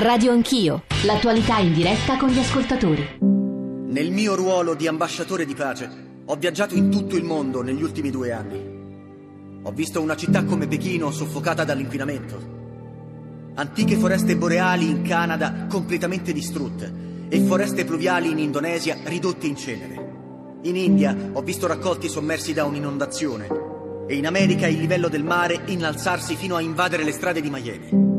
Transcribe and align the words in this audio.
Radio 0.00 0.30
Anch'io, 0.30 0.84
l'attualità 1.06 1.58
in 1.58 1.74
diretta 1.74 2.16
con 2.18 2.28
gli 2.28 2.38
ascoltatori. 2.38 3.18
Nel 3.20 4.12
mio 4.12 4.36
ruolo 4.36 4.74
di 4.74 4.86
ambasciatore 4.86 5.44
di 5.44 5.56
pace 5.56 5.90
ho 6.24 6.36
viaggiato 6.36 6.76
in 6.76 6.88
tutto 6.88 7.16
il 7.16 7.24
mondo 7.24 7.62
negli 7.62 7.82
ultimi 7.82 8.10
due 8.10 8.30
anni. 8.30 9.60
Ho 9.60 9.72
visto 9.72 10.00
una 10.00 10.14
città 10.14 10.44
come 10.44 10.68
Pechino 10.68 11.10
soffocata 11.10 11.64
dall'inquinamento, 11.64 13.50
antiche 13.56 13.96
foreste 13.96 14.36
boreali 14.36 14.88
in 14.88 15.02
Canada 15.02 15.66
completamente 15.68 16.32
distrutte 16.32 17.26
e 17.28 17.40
foreste 17.40 17.84
pluviali 17.84 18.30
in 18.30 18.38
Indonesia 18.38 18.96
ridotte 19.02 19.48
in 19.48 19.56
cenere. 19.56 20.12
In 20.62 20.76
India 20.76 21.30
ho 21.32 21.42
visto 21.42 21.66
raccolti 21.66 22.08
sommersi 22.08 22.52
da 22.52 22.64
un'inondazione 22.66 23.48
e 24.06 24.14
in 24.14 24.28
America 24.28 24.68
il 24.68 24.78
livello 24.78 25.08
del 25.08 25.24
mare 25.24 25.62
innalzarsi 25.66 26.36
fino 26.36 26.54
a 26.54 26.60
invadere 26.60 27.02
le 27.02 27.10
strade 27.10 27.40
di 27.40 27.50
Miami. 27.50 28.17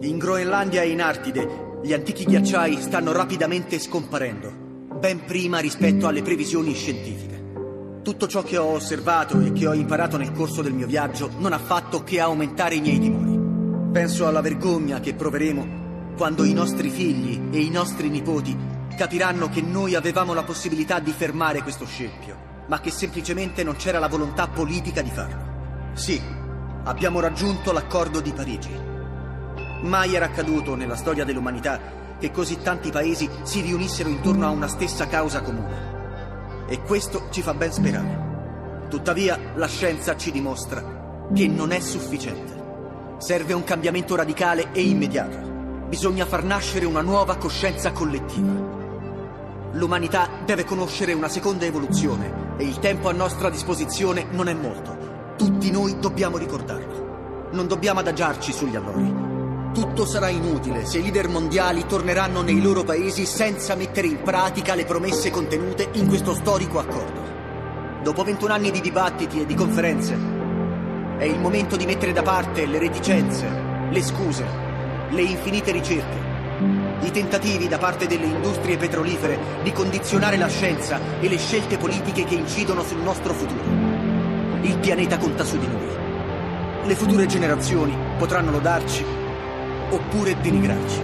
In 0.00 0.16
Groenlandia 0.16 0.82
e 0.82 0.88
in 0.88 1.02
Artide 1.02 1.78
gli 1.82 1.92
antichi 1.92 2.24
ghiacciai 2.24 2.80
stanno 2.80 3.12
rapidamente 3.12 3.78
scomparendo, 3.78 4.50
ben 4.98 5.24
prima 5.24 5.58
rispetto 5.58 6.06
alle 6.06 6.22
previsioni 6.22 6.72
scientifiche. 6.74 8.00
Tutto 8.02 8.26
ciò 8.26 8.42
che 8.42 8.56
ho 8.56 8.72
osservato 8.72 9.38
e 9.40 9.52
che 9.52 9.66
ho 9.66 9.74
imparato 9.74 10.16
nel 10.16 10.32
corso 10.32 10.62
del 10.62 10.72
mio 10.72 10.86
viaggio 10.86 11.30
non 11.36 11.52
ha 11.52 11.58
fatto 11.58 12.02
che 12.02 12.18
aumentare 12.18 12.76
i 12.76 12.80
miei 12.80 12.98
timori. 12.98 13.90
Penso 13.92 14.26
alla 14.26 14.40
vergogna 14.40 15.00
che 15.00 15.14
proveremo 15.14 16.14
quando 16.16 16.44
i 16.44 16.54
nostri 16.54 16.88
figli 16.88 17.48
e 17.50 17.60
i 17.60 17.70
nostri 17.70 18.08
nipoti 18.08 18.56
capiranno 18.96 19.48
che 19.48 19.60
noi 19.60 19.94
avevamo 19.94 20.32
la 20.32 20.44
possibilità 20.44 20.98
di 20.98 21.12
fermare 21.12 21.62
questo 21.62 21.84
scempio 21.84 22.48
ma 22.70 22.80
che 22.80 22.92
semplicemente 22.92 23.64
non 23.64 23.74
c'era 23.74 23.98
la 23.98 24.06
volontà 24.06 24.46
politica 24.46 25.02
di 25.02 25.10
farlo. 25.10 25.92
Sì, 25.94 26.22
abbiamo 26.84 27.18
raggiunto 27.18 27.72
l'accordo 27.72 28.20
di 28.20 28.32
Parigi. 28.32 28.89
Mai 29.82 30.14
era 30.14 30.26
accaduto 30.26 30.74
nella 30.74 30.96
storia 30.96 31.24
dell'umanità 31.24 31.98
che 32.18 32.30
così 32.30 32.60
tanti 32.60 32.90
paesi 32.90 33.28
si 33.42 33.62
riunissero 33.62 34.10
intorno 34.10 34.46
a 34.46 34.50
una 34.50 34.68
stessa 34.68 35.06
causa 35.06 35.40
comune. 35.40 36.66
E 36.68 36.82
questo 36.82 37.28
ci 37.30 37.40
fa 37.40 37.54
ben 37.54 37.72
sperare. 37.72 38.28
Tuttavia, 38.90 39.38
la 39.54 39.66
scienza 39.66 40.16
ci 40.16 40.30
dimostra 40.30 41.28
che 41.34 41.48
non 41.48 41.72
è 41.72 41.80
sufficiente. 41.80 42.58
Serve 43.18 43.54
un 43.54 43.64
cambiamento 43.64 44.14
radicale 44.16 44.70
e 44.72 44.82
immediato. 44.82 45.38
Bisogna 45.88 46.26
far 46.26 46.44
nascere 46.44 46.84
una 46.84 47.00
nuova 47.00 47.36
coscienza 47.36 47.92
collettiva. 47.92 48.78
L'umanità 49.72 50.28
deve 50.44 50.64
conoscere 50.64 51.14
una 51.14 51.28
seconda 51.28 51.64
evoluzione 51.64 52.54
e 52.58 52.64
il 52.64 52.78
tempo 52.80 53.08
a 53.08 53.12
nostra 53.12 53.48
disposizione 53.48 54.26
non 54.30 54.48
è 54.48 54.54
molto. 54.54 55.34
Tutti 55.38 55.70
noi 55.70 55.98
dobbiamo 55.98 56.36
ricordarlo. 56.36 57.48
Non 57.52 57.66
dobbiamo 57.66 58.00
adagiarci 58.00 58.52
sugli 58.52 58.76
allori. 58.76 59.29
Tutto 59.72 60.04
sarà 60.04 60.28
inutile 60.28 60.84
se 60.84 60.98
i 60.98 61.02
leader 61.02 61.28
mondiali 61.28 61.86
torneranno 61.86 62.42
nei 62.42 62.60
loro 62.60 62.82
paesi 62.82 63.24
senza 63.24 63.76
mettere 63.76 64.08
in 64.08 64.20
pratica 64.20 64.74
le 64.74 64.84
promesse 64.84 65.30
contenute 65.30 65.90
in 65.92 66.08
questo 66.08 66.34
storico 66.34 66.80
accordo. 66.80 68.00
Dopo 68.02 68.24
21 68.24 68.52
anni 68.52 68.70
di 68.72 68.80
dibattiti 68.80 69.40
e 69.40 69.46
di 69.46 69.54
conferenze, 69.54 70.18
è 71.18 71.24
il 71.24 71.38
momento 71.38 71.76
di 71.76 71.86
mettere 71.86 72.12
da 72.12 72.22
parte 72.22 72.66
le 72.66 72.78
reticenze, 72.80 73.46
le 73.90 74.02
scuse, 74.02 74.44
le 75.10 75.22
infinite 75.22 75.70
ricerche 75.70 76.28
i 77.02 77.10
tentativi 77.10 77.66
da 77.66 77.78
parte 77.78 78.06
delle 78.06 78.26
industrie 78.26 78.76
petrolifere 78.76 79.38
di 79.62 79.72
condizionare 79.72 80.36
la 80.36 80.48
scienza 80.48 81.00
e 81.20 81.28
le 81.28 81.38
scelte 81.38 81.78
politiche 81.78 82.24
che 82.24 82.34
incidono 82.34 82.82
sul 82.82 83.00
nostro 83.00 83.32
futuro. 83.32 83.62
Il 84.60 84.76
pianeta 84.78 85.16
conta 85.16 85.44
su 85.44 85.56
di 85.58 85.66
noi. 85.66 85.88
Le 86.84 86.94
future 86.94 87.24
generazioni 87.24 87.96
potranno 88.18 88.50
lodarci 88.50 89.04
oppure 89.90 90.40
denigrarci. 90.40 91.00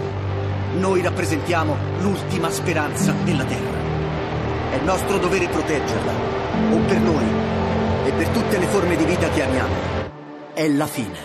Noi 0.79 1.01
rappresentiamo 1.01 1.75
l'ultima 1.99 2.49
speranza 2.49 3.13
della 3.23 3.45
Terra. 3.45 3.77
È 4.71 4.79
nostro 4.83 5.17
dovere 5.17 5.47
proteggerla, 5.47 6.11
o 6.71 6.77
per 6.85 6.99
noi 6.99 7.25
e 8.05 8.11
per 8.11 8.29
tutte 8.29 8.57
le 8.57 8.65
forme 8.67 8.95
di 8.95 9.05
vita 9.05 9.29
che 9.29 9.43
amiamo. 9.43 9.73
È 10.53 10.67
la 10.67 10.87
fine. 10.87 11.17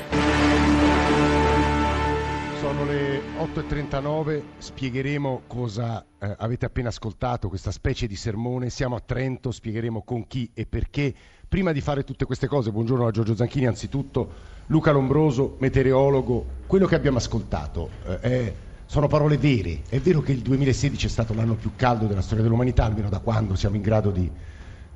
Sono 2.60 2.84
le 2.84 3.20
8.39, 3.38 4.42
spiegheremo 4.58 5.42
cosa 5.46 6.04
eh, 6.18 6.34
avete 6.38 6.66
appena 6.66 6.88
ascoltato, 6.88 7.48
questa 7.48 7.70
specie 7.70 8.06
di 8.06 8.16
sermone. 8.16 8.70
Siamo 8.70 8.96
a 8.96 9.00
Trento, 9.00 9.50
spiegheremo 9.50 10.02
con 10.02 10.26
chi 10.26 10.50
e 10.54 10.66
perché. 10.66 11.14
Prima 11.52 11.72
di 11.72 11.82
fare 11.82 12.02
tutte 12.02 12.24
queste 12.24 12.46
cose, 12.46 12.70
buongiorno 12.70 13.06
a 13.06 13.10
Giorgio 13.10 13.36
Zanchini, 13.36 13.66
anzitutto 13.66 14.32
Luca 14.68 14.90
Lombroso, 14.90 15.56
meteorologo. 15.58 16.46
Quello 16.66 16.86
che 16.86 16.94
abbiamo 16.94 17.18
ascoltato 17.18 17.90
eh, 18.06 18.20
è, 18.20 18.54
sono 18.86 19.06
parole 19.06 19.36
vere. 19.36 19.82
È 19.86 20.00
vero 20.00 20.22
che 20.22 20.32
il 20.32 20.38
2016 20.38 21.04
è 21.04 21.10
stato 21.10 21.34
l'anno 21.34 21.52
più 21.52 21.72
caldo 21.76 22.06
della 22.06 22.22
storia 22.22 22.42
dell'umanità, 22.42 22.86
almeno 22.86 23.10
da 23.10 23.18
quando 23.18 23.54
siamo 23.54 23.76
in 23.76 23.82
grado 23.82 24.10
di 24.10 24.30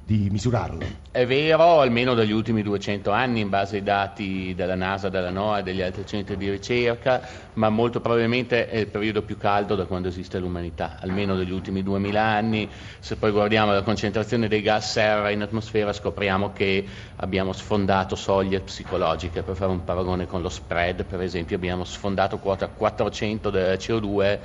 di 0.06 0.28
misurarlo. 0.30 0.84
È 1.10 1.26
vero, 1.26 1.80
almeno 1.80 2.14
dagli 2.14 2.30
ultimi 2.30 2.62
200 2.62 3.10
anni, 3.10 3.40
in 3.40 3.48
base 3.48 3.76
ai 3.76 3.82
dati 3.82 4.54
della 4.54 4.76
NASA, 4.76 5.08
della 5.08 5.30
NOAA 5.30 5.58
e 5.58 5.62
degli 5.64 5.82
altri 5.82 6.06
centri 6.06 6.36
di 6.36 6.48
ricerca, 6.48 7.20
ma 7.54 7.70
molto 7.70 8.00
probabilmente 8.00 8.68
è 8.68 8.76
il 8.76 8.86
periodo 8.86 9.22
più 9.22 9.36
caldo 9.36 9.74
da 9.74 9.86
quando 9.86 10.06
esiste 10.06 10.38
l'umanità, 10.38 10.98
almeno 11.00 11.34
degli 11.34 11.50
ultimi 11.50 11.82
2000 11.82 12.22
anni. 12.22 12.68
Se 13.00 13.16
poi 13.16 13.32
guardiamo 13.32 13.72
la 13.72 13.82
concentrazione 13.82 14.46
dei 14.46 14.62
gas 14.62 14.92
serra 14.92 15.30
in 15.30 15.42
atmosfera 15.42 15.92
scopriamo 15.92 16.52
che 16.52 16.86
abbiamo 17.16 17.52
sfondato 17.52 18.14
soglie 18.14 18.60
psicologiche, 18.60 19.42
per 19.42 19.56
fare 19.56 19.72
un 19.72 19.82
paragone 19.82 20.26
con 20.26 20.40
lo 20.40 20.48
spread, 20.48 21.04
per 21.04 21.20
esempio 21.20 21.56
abbiamo 21.56 21.82
sfondato 21.82 22.38
quota 22.38 22.68
400 22.68 23.50
del 23.50 23.76
CO2 23.76 24.38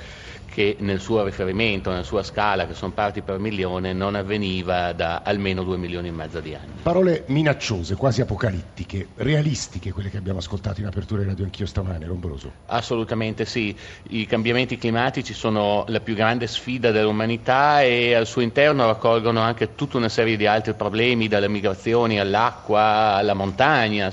che 0.51 0.75
nel 0.79 1.00
suo 1.00 1.23
riferimento, 1.23 1.89
nella 1.89 2.03
sua 2.03 2.23
scala, 2.23 2.67
che 2.67 2.73
sono 2.73 2.91
parti 2.91 3.21
per 3.21 3.39
milione, 3.39 3.94
non 3.94 4.16
avveniva 4.16 4.91
da 4.91 5.21
almeno 5.23 5.50
due 5.53 5.78
milioni 5.78 6.07
e 6.07 6.12
mezzo 6.12 6.39
di 6.39 6.56
anni. 6.56 6.72
Parole 6.81 7.23
minacciose, 7.28 7.95
quasi 7.95 8.22
apocalittiche, 8.22 9.09
realistiche 9.16 9.91
quelle 9.91 10.09
che 10.09 10.17
abbiamo 10.17 10.39
ascoltato 10.39 10.79
in 10.79 10.88
apertura 10.88 11.22
di 11.22 11.28
Radio 11.28 11.44
Anch'io 11.44 11.66
stamane, 11.66 12.06
Lombroso. 12.06 12.51
Assolutamente 12.67 13.45
sì. 13.45 13.75
I 14.09 14.25
cambiamenti 14.25 14.78
climatici 14.78 15.34
sono 15.34 15.84
la 15.88 16.00
più 16.00 16.16
grande 16.16 16.47
sfida 16.47 16.91
dell'umanità 16.91 17.81
e 17.81 18.13
al 18.13 18.25
suo 18.25 18.41
interno 18.41 18.85
raccolgono 18.85 19.41
anche 19.41 19.75
tutta 19.75 19.97
una 19.97 20.09
serie 20.09 20.38
di 20.38 20.47
altri 20.47 20.73
problemi, 20.73 21.28
dalle 21.28 21.50
migrazioni 21.50 22.19
all'acqua, 22.19 23.16
alla 23.16 23.33
montagna, 23.33 24.12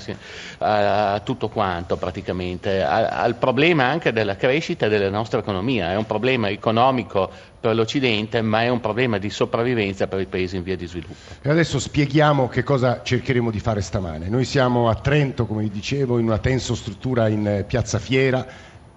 a 0.57 1.21
tutto 1.23 1.47
quanto 1.49 1.95
praticamente, 1.97 2.83
al 2.83 3.35
problema 3.35 3.85
anche 3.85 4.11
della 4.11 4.35
crescita 4.35 4.87
della 4.87 5.09
nostra 5.09 5.39
economia. 5.39 5.91
È 5.91 5.95
un 5.95 6.05
problema 6.05 6.49
economico 6.49 7.31
per 7.59 7.75
l'Occidente, 7.75 8.41
ma 8.41 8.63
è 8.63 8.69
un 8.69 8.79
problema 8.79 9.17
di 9.17 9.29
sopravvivenza 9.29 10.07
per 10.07 10.21
i 10.21 10.27
paesi 10.27 10.55
in 10.55 10.63
via 10.63 10.77
di 10.77 10.87
sviluppo. 10.87 11.13
E 11.41 11.49
adesso 11.49 11.79
spieghiamo 11.79 12.47
che 12.47 12.63
cosa 12.63 13.01
cercheremo 13.03 13.51
di 13.51 13.59
fare 13.59 13.81
stamane. 13.81 14.29
Noi 14.29 14.45
siamo 14.45 14.87
a 14.89 14.95
Trento, 14.95 15.45
come 15.45 15.63
vi 15.63 15.69
dicevo, 15.69 16.19
in 16.19 16.25
una 16.25 16.37
tensostruttura 16.37 17.27
in 17.27 17.45
eh, 17.45 17.63
Piazza 17.63 17.99
Fiera, 17.99 18.45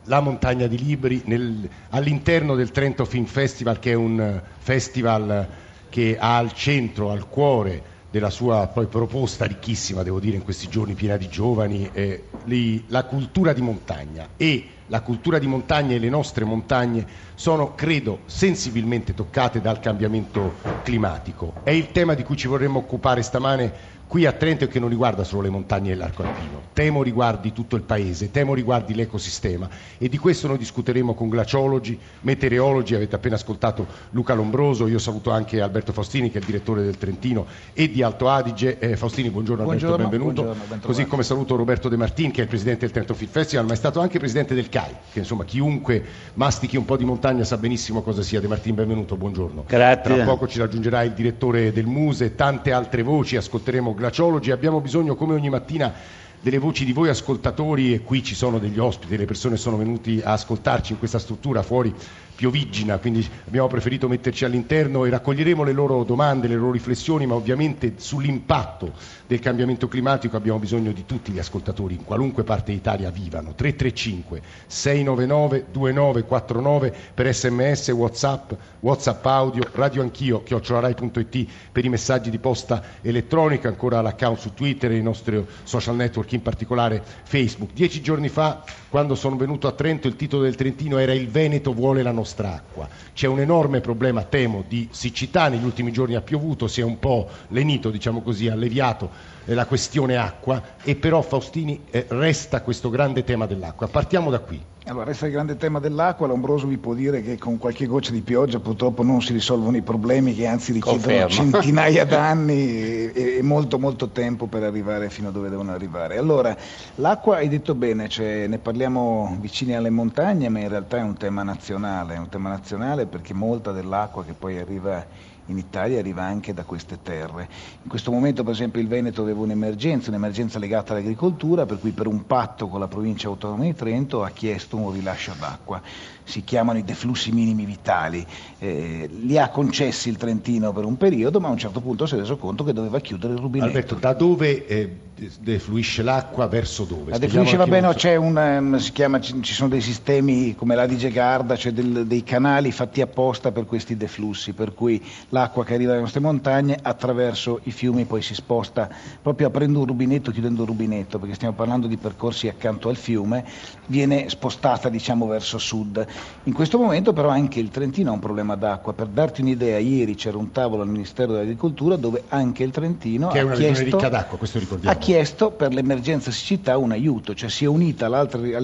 la 0.04 0.20
montagna 0.20 0.66
di 0.66 0.78
libri, 0.78 1.22
nel, 1.26 1.68
all'interno 1.90 2.54
del 2.54 2.70
Trento 2.70 3.04
Film 3.04 3.24
Festival, 3.24 3.78
che 3.78 3.92
è 3.92 3.94
un 3.94 4.20
eh, 4.20 4.42
festival 4.58 5.48
che 5.88 6.16
ha 6.18 6.36
al 6.36 6.52
centro, 6.52 7.10
al 7.10 7.28
cuore 7.28 7.90
della 8.12 8.30
sua 8.30 8.66
poi 8.68 8.86
proposta 8.86 9.46
ricchissima, 9.46 10.02
devo 10.02 10.20
dire, 10.20 10.36
in 10.36 10.44
questi 10.44 10.68
giorni 10.68 10.94
piena 10.94 11.16
di 11.16 11.28
giovani, 11.28 11.88
eh, 11.92 12.24
li, 12.44 12.84
la 12.88 13.04
cultura 13.04 13.52
di 13.52 13.62
montagna 13.62 14.28
e 14.36 14.66
la 14.92 15.00
cultura 15.00 15.38
di 15.38 15.47
montagna 15.47 15.94
e 15.94 15.98
le 15.98 16.10
nostre 16.10 16.44
montagne 16.44 17.06
sono, 17.34 17.75
credo, 17.75 18.20
sensibilmente 18.26 19.14
toccate 19.14 19.62
dal 19.62 19.80
cambiamento 19.80 20.53
climatico. 20.82 21.54
È 21.62 21.70
il 21.70 21.91
tema 21.92 22.12
di 22.12 22.22
cui 22.22 22.36
ci 22.36 22.47
vorremmo 22.47 22.80
occupare 22.80 23.22
stamane 23.22 23.72
qui 24.12 24.26
a 24.26 24.32
Trento 24.32 24.64
e 24.64 24.68
che 24.68 24.78
non 24.78 24.90
riguarda 24.90 25.24
solo 25.24 25.40
le 25.40 25.48
montagne 25.48 25.92
e 25.92 25.94
l'arco 25.94 26.22
alpino, 26.22 26.64
temo 26.74 27.02
riguardi 27.02 27.50
tutto 27.54 27.76
il 27.76 27.82
paese, 27.82 28.30
temo 28.30 28.52
riguardi 28.52 28.94
l'ecosistema 28.94 29.66
e 29.97 30.10
di 30.10 30.18
questo 30.18 30.48
noi 30.48 30.59
discuteremo 30.59 31.14
con 31.14 31.30
glaciologi, 31.30 31.98
meteorologi, 32.20 32.94
avete 32.94 33.14
appena 33.14 33.36
ascoltato 33.36 33.86
Luca 34.10 34.34
Lombroso, 34.34 34.86
io 34.86 34.98
saluto 34.98 35.30
anche 35.30 35.62
Alberto 35.62 35.94
Faustini 35.94 36.30
che 36.30 36.36
è 36.36 36.41
il 36.41 36.47
direttore 36.47 36.82
del 36.82 36.98
Trentino 36.98 37.47
e 37.72 37.91
di 37.91 38.03
Alto 38.03 38.28
Adige. 38.28 38.78
Eh, 38.78 38.97
Faustini, 38.97 39.30
buongiorno, 39.30 39.64
buongiorno 39.64 39.94
Alberto, 39.94 40.10
benvenuto. 40.10 40.42
Buongiorno, 40.42 40.86
Così 40.86 41.06
come 41.06 41.22
saluto 41.22 41.56
Roberto 41.56 41.88
De 41.88 41.97
Martin 41.97 42.32
che 42.32 42.41
è 42.41 42.42
il 42.42 42.48
presidente 42.48 42.80
del 42.80 42.91
Trento 42.91 43.15
Film 43.15 43.30
Festival, 43.30 43.65
ma 43.65 43.72
è 43.72 43.76
stato 43.76 44.00
anche 44.00 44.18
presidente 44.18 44.54
del 44.54 44.68
CAI, 44.68 44.94
che 45.10 45.20
insomma 45.20 45.44
chiunque 45.44 46.04
mastichi 46.34 46.76
un 46.76 46.84
po' 46.84 46.98
di 46.98 47.06
montagna 47.06 47.44
sa 47.44 47.56
benissimo 47.56 48.03
cosa 48.03 48.20
sia. 48.20 48.41
De 48.41 48.47
Martin, 48.47 48.74
benvenuto, 48.74 49.16
buongiorno. 49.16 49.65
Grazie. 49.66 50.16
Tra 50.16 50.24
poco 50.24 50.47
ci 50.47 50.58
raggiungerà 50.58 51.03
il 51.03 51.12
direttore 51.12 51.72
del 51.72 51.86
Muse 51.86 52.26
e 52.26 52.34
tante 52.34 52.72
altre 52.72 53.00
voci, 53.00 53.36
ascolteremo 53.36 54.00
glaciologi, 54.03 54.51
abbiamo 54.51 54.81
bisogno 54.81 55.15
come 55.15 55.34
ogni 55.34 55.49
mattina 55.49 55.93
delle 56.41 56.59
voci 56.59 56.84
di 56.84 56.93
voi 56.93 57.09
ascoltatori 57.09 57.95
e 57.95 58.03
qui 58.03 58.21
ci 58.25 58.34
sono 58.34 58.59
degli 58.59 58.81
ospiti, 58.81 59.16
le 59.16 59.27
persone 59.27 59.57
sono 59.57 59.77
venute 59.77 60.25
a 60.25 60.33
ascoltarci 60.33 60.93
in 60.93 60.99
questa 60.99 61.21
struttura 61.21 61.63
fuori 61.63 61.95
piovigina, 62.34 62.98
quindi 62.98 63.26
abbiamo 63.46 63.68
preferito 63.68 64.08
metterci 64.08 64.44
all'interno 64.44 65.04
e 65.04 65.10
raccoglieremo 65.10 65.62
le 65.62 65.72
loro 65.72 66.02
domande, 66.02 66.48
le 66.48 66.56
loro 66.56 66.72
riflessioni, 66.72 67.26
ma 67.26 67.34
ovviamente 67.34 67.94
sull'impatto 67.96 68.92
del 69.26 69.38
cambiamento 69.38 69.86
climatico 69.86 70.36
abbiamo 70.36 70.58
bisogno 70.58 70.92
di 70.92 71.04
tutti 71.06 71.30
gli 71.30 71.38
ascoltatori 71.38 71.94
in 71.94 72.04
qualunque 72.04 72.42
parte 72.42 72.72
d'Italia 72.72 73.10
vivano. 73.10 73.54
335 73.54 74.42
699 74.66 75.66
2949 75.70 76.94
per 77.14 77.32
sms, 77.32 77.88
whatsapp, 77.90 78.52
whatsapp 78.80 79.24
audio, 79.26 79.68
radio 79.72 80.02
anch'io, 80.02 80.42
chiocciolarai.it 80.42 81.46
per 81.70 81.84
i 81.84 81.88
messaggi 81.88 82.30
di 82.30 82.38
posta 82.38 82.82
elettronica, 83.02 83.68
ancora 83.68 84.00
l'account 84.00 84.38
su 84.38 84.52
Twitter 84.54 84.90
e 84.90 84.96
i 84.96 85.02
nostri 85.02 85.44
social 85.62 85.94
network, 85.94 86.32
in 86.32 86.42
particolare 86.42 87.02
Facebook. 87.22 87.72
Dieci 87.72 88.00
giorni 88.02 88.28
fa, 88.28 88.64
quando 88.88 89.14
sono 89.14 89.36
venuto 89.36 89.68
a 89.68 89.72
Trento, 89.72 90.08
il 90.08 90.16
titolo 90.16 90.42
del 90.42 90.56
Trentino 90.56 90.98
era 90.98 91.12
Il 91.12 91.28
Veneto 91.28 91.72
vuole 91.72 92.02
la 92.02 92.10
nostra 92.10 92.31
acqua. 92.40 92.88
C'è 93.12 93.26
un 93.26 93.40
enorme 93.40 93.80
problema, 93.80 94.22
temo, 94.22 94.64
di 94.66 94.88
siccità, 94.90 95.48
negli 95.48 95.64
ultimi 95.64 95.92
giorni 95.92 96.14
ha 96.14 96.20
piovuto, 96.20 96.66
si 96.66 96.80
è 96.80 96.84
un 96.84 96.98
po' 96.98 97.28
lenito, 97.48 97.90
diciamo 97.90 98.22
così, 98.22 98.48
alleviato 98.48 99.10
la 99.47 99.66
questione 99.66 100.16
acqua 100.16 100.62
e 100.83 100.97
però 100.97 101.22
Faustini 101.22 101.84
eh, 101.91 102.06
resta 102.09 102.62
questo 102.62 102.91
grande 102.91 103.24
tema 103.24 103.47
dell'acqua. 103.47 103.89
Partiamo 103.89 104.30
da 104.30 104.39
qui. 104.39 104.71
Allora, 104.86 105.04
resta 105.04 105.27
il 105.27 105.33
grande 105.33 105.56
tema 105.56 105.78
dell'acqua, 105.78 106.27
Lombroso 106.27 106.66
vi 106.66 106.77
può 106.77 106.92
dire 106.92 107.22
che 107.22 107.39
con 107.39 107.56
qualche 107.56 107.86
goccia 107.86 108.10
di 108.10 108.21
pioggia 108.21 108.59
purtroppo 108.59 109.04
non 109.04 109.22
si 109.22 109.33
risolvono 109.33 109.77
i 109.77 109.83
problemi 109.83 110.34
che 110.34 110.44
anzi 110.47 110.72
richiedono 110.72 111.28
centinaia 111.28 112.03
d'anni 112.04 113.12
e, 113.12 113.12
e, 113.36 113.42
molto 113.42 113.78
molto 113.78 114.09
tempo 114.09 114.47
per 114.47 114.65
arrivare 114.65 115.09
fino 115.09 115.28
a 115.28 115.30
dove 115.30 115.50
devono 115.50 115.71
arrivare. 115.71 116.18
Allora, 116.18 116.56
l'acqua 116.97 117.36
hai 117.36 117.48
detto 117.48 117.77
bene, 117.77 118.09
cioè, 118.09 118.48
ne 118.48 118.59
parliamo 118.59 119.36
vicini 119.41 119.77
alle 119.77 119.91
montagne, 119.91 120.48
ma 120.48 120.59
in 120.59 120.68
realtà 120.68 120.97
è 120.97 121.03
un 121.03 121.16
tema 121.16 121.44
nazionale, 121.44 122.15
è 122.15 122.18
un 122.18 122.28
tema 122.28 122.48
nazionale 122.48 123.06
perché 123.06 123.34
molta 123.34 123.71
dell'acqua 123.71 124.24
che 124.24 124.33
poi 124.33 124.59
arriva 124.59 125.06
in 125.47 125.59
Italia 125.59 125.98
arriva 125.98 126.22
anche 126.22 126.54
da 126.54 126.65
queste 126.65 126.98
terre. 127.03 127.48
In 127.83 127.89
questo 127.89 128.10
momento 128.10 128.42
per 128.42 128.53
esempio 128.53 128.80
il 128.80 128.89
Veneto 128.89 129.22
aveva 129.22 129.41
un'emergenza, 129.41 130.10
un'emergenza 130.10 130.59
legata 130.59 130.92
all'agricoltura, 130.92 131.66
per 131.66 131.78
cui 131.78 131.91
per 131.91 132.06
un 132.06 132.27
patto 132.27 132.68
con 132.68 132.80
la 132.80 132.89
provincia 132.89 133.28
autonoma 133.28 133.65
di 133.65 133.74
Trento 133.74 134.22
ha 134.22 134.30
chiesto 134.30 134.77
un 134.77 134.92
rilascio 134.92 135.34
d'acqua 135.39 135.80
si 136.24 136.44
chiamano 136.44 136.78
i 136.78 136.84
deflussi 136.84 137.33
minimi 137.33 137.65
vitali, 137.65 138.24
eh, 138.59 139.09
li 139.10 139.39
ha 139.39 139.48
concessi 139.48 140.09
il 140.09 140.16
Trentino 140.16 140.72
per 140.72 140.84
un 140.84 140.97
periodo, 140.97 141.41
ma 141.41 141.48
a 141.48 141.50
un 141.50 141.59
certo 141.59 141.80
punto 141.80 142.06
si 142.06 142.15
è 142.15 142.18
reso 142.18 142.36
conto 142.36 142.65
che 142.65 142.72
doveva 142.72 143.00
chiudere 143.00 143.34
il 143.34 143.39
rubinetto. 143.39 143.68
Alberto, 143.68 143.94
da 143.97 144.12
dove 144.12 144.66
eh, 144.66 144.97
defluisce 145.41 146.03
l'acqua 146.03 146.47
verso 146.47 146.84
dove? 146.84 147.10
La 147.10 147.19
defluisce, 147.19 147.57
va 147.57 147.66
bene, 147.66 147.92
c'è 147.95 148.16
un, 148.16 148.77
si 148.78 148.92
chiama, 148.92 149.21
ci 149.21 149.53
sono 149.53 149.69
dei 149.69 149.80
sistemi 149.80 150.54
come 150.54 150.74
la 150.74 150.86
Digegarda, 150.86 151.57
cioè 151.57 151.72
del, 151.72 152.07
dei 152.07 152.22
canali 152.22 152.72
fatti 152.72 153.01
apposta 153.01 153.53
per 153.53 153.66
questi 153.66 153.97
deflussi, 153.97 154.53
per 154.53 154.74
cui 154.74 155.03
l'acqua 155.30 155.65
che 155.65 155.74
arriva 155.74 155.91
dalle 155.91 156.03
nostre 156.03 156.21
montagne 156.21 156.78
attraverso 156.80 157.60
i 157.65 157.71
fiumi 157.71 158.04
poi 158.04 158.22
si 158.22 158.34
sposta 158.34 158.89
proprio 159.21 159.48
aprendo 159.48 159.80
un 159.80 159.86
rubinetto, 159.86 160.30
chiudendo 160.30 160.63
un 160.63 160.66
rubinetto, 160.66 161.19
perché 161.19 161.34
stiamo 161.34 161.54
parlando 161.54 161.86
di 161.86 161.97
percorsi 161.97 162.48
accanto 162.48 162.89
al 162.89 162.97
fiume, 162.97 163.45
viene 163.86 164.28
spostata 164.28 164.89
diciamo 164.89 165.27
verso 165.27 165.59
sud. 165.59 166.04
In 166.45 166.53
questo 166.53 166.78
momento 166.78 167.13
però 167.13 167.28
anche 167.28 167.60
il 167.60 167.71
Trentino 167.71 168.10
ha 168.10 168.15
un 168.15 168.21
problema 168.21 168.57
d'acqua. 168.57 168.92
Per 168.92 169.07
darti 169.07 169.41
un'idea, 169.41 169.78
ieri 169.78 170.15
c'era 170.15 170.36
un 170.36 170.51
tavolo 170.51 170.83
al 170.83 170.89
Ministero 170.89 171.33
dell'Agricoltura 171.33 171.97
dove 171.97 172.25
anche 172.28 172.63
il 172.63 172.71
Trentino 172.71 173.28
ha 173.28 173.51
chiesto, 173.53 173.98
ha, 173.98 174.97
chiesto, 175.12 175.50
per 175.50 175.74
l'emergenza 175.74 176.30
siccità 176.30 176.78
un 176.78 176.91
aiuto, 176.91 177.34
cioè 177.34 177.50
si 177.50 177.64
è 177.64 177.68
unita 177.68 178.06
alle 178.06 178.16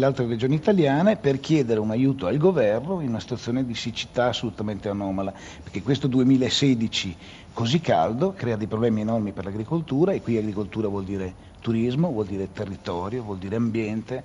altre, 0.06 0.26
regioni 0.26 0.54
italiane 0.54 1.16
per 1.16 1.40
chiedere 1.40 1.78
un 1.78 1.90
aiuto 1.90 2.24
al 2.26 2.38
governo 2.38 3.02
in 3.02 3.10
una 3.10 3.20
situazione 3.20 3.66
di 3.66 3.74
siccità 3.74 4.28
assolutamente 4.28 4.88
anomala, 4.88 5.30
perché 5.62 5.82
questo 5.82 6.06
2016 6.06 7.16
così 7.52 7.80
caldo 7.80 8.32
crea 8.32 8.56
dei 8.56 8.66
problemi 8.66 9.02
enormi 9.02 9.32
per 9.32 9.44
l'agricoltura 9.44 10.12
e 10.12 10.22
qui 10.22 10.38
agricoltura 10.38 10.88
vuol 10.88 11.04
dire 11.04 11.34
turismo, 11.60 12.10
vuol 12.10 12.24
dire 12.24 12.50
territorio, 12.50 13.22
vuol 13.22 13.36
dire 13.36 13.56
ambiente, 13.56 14.24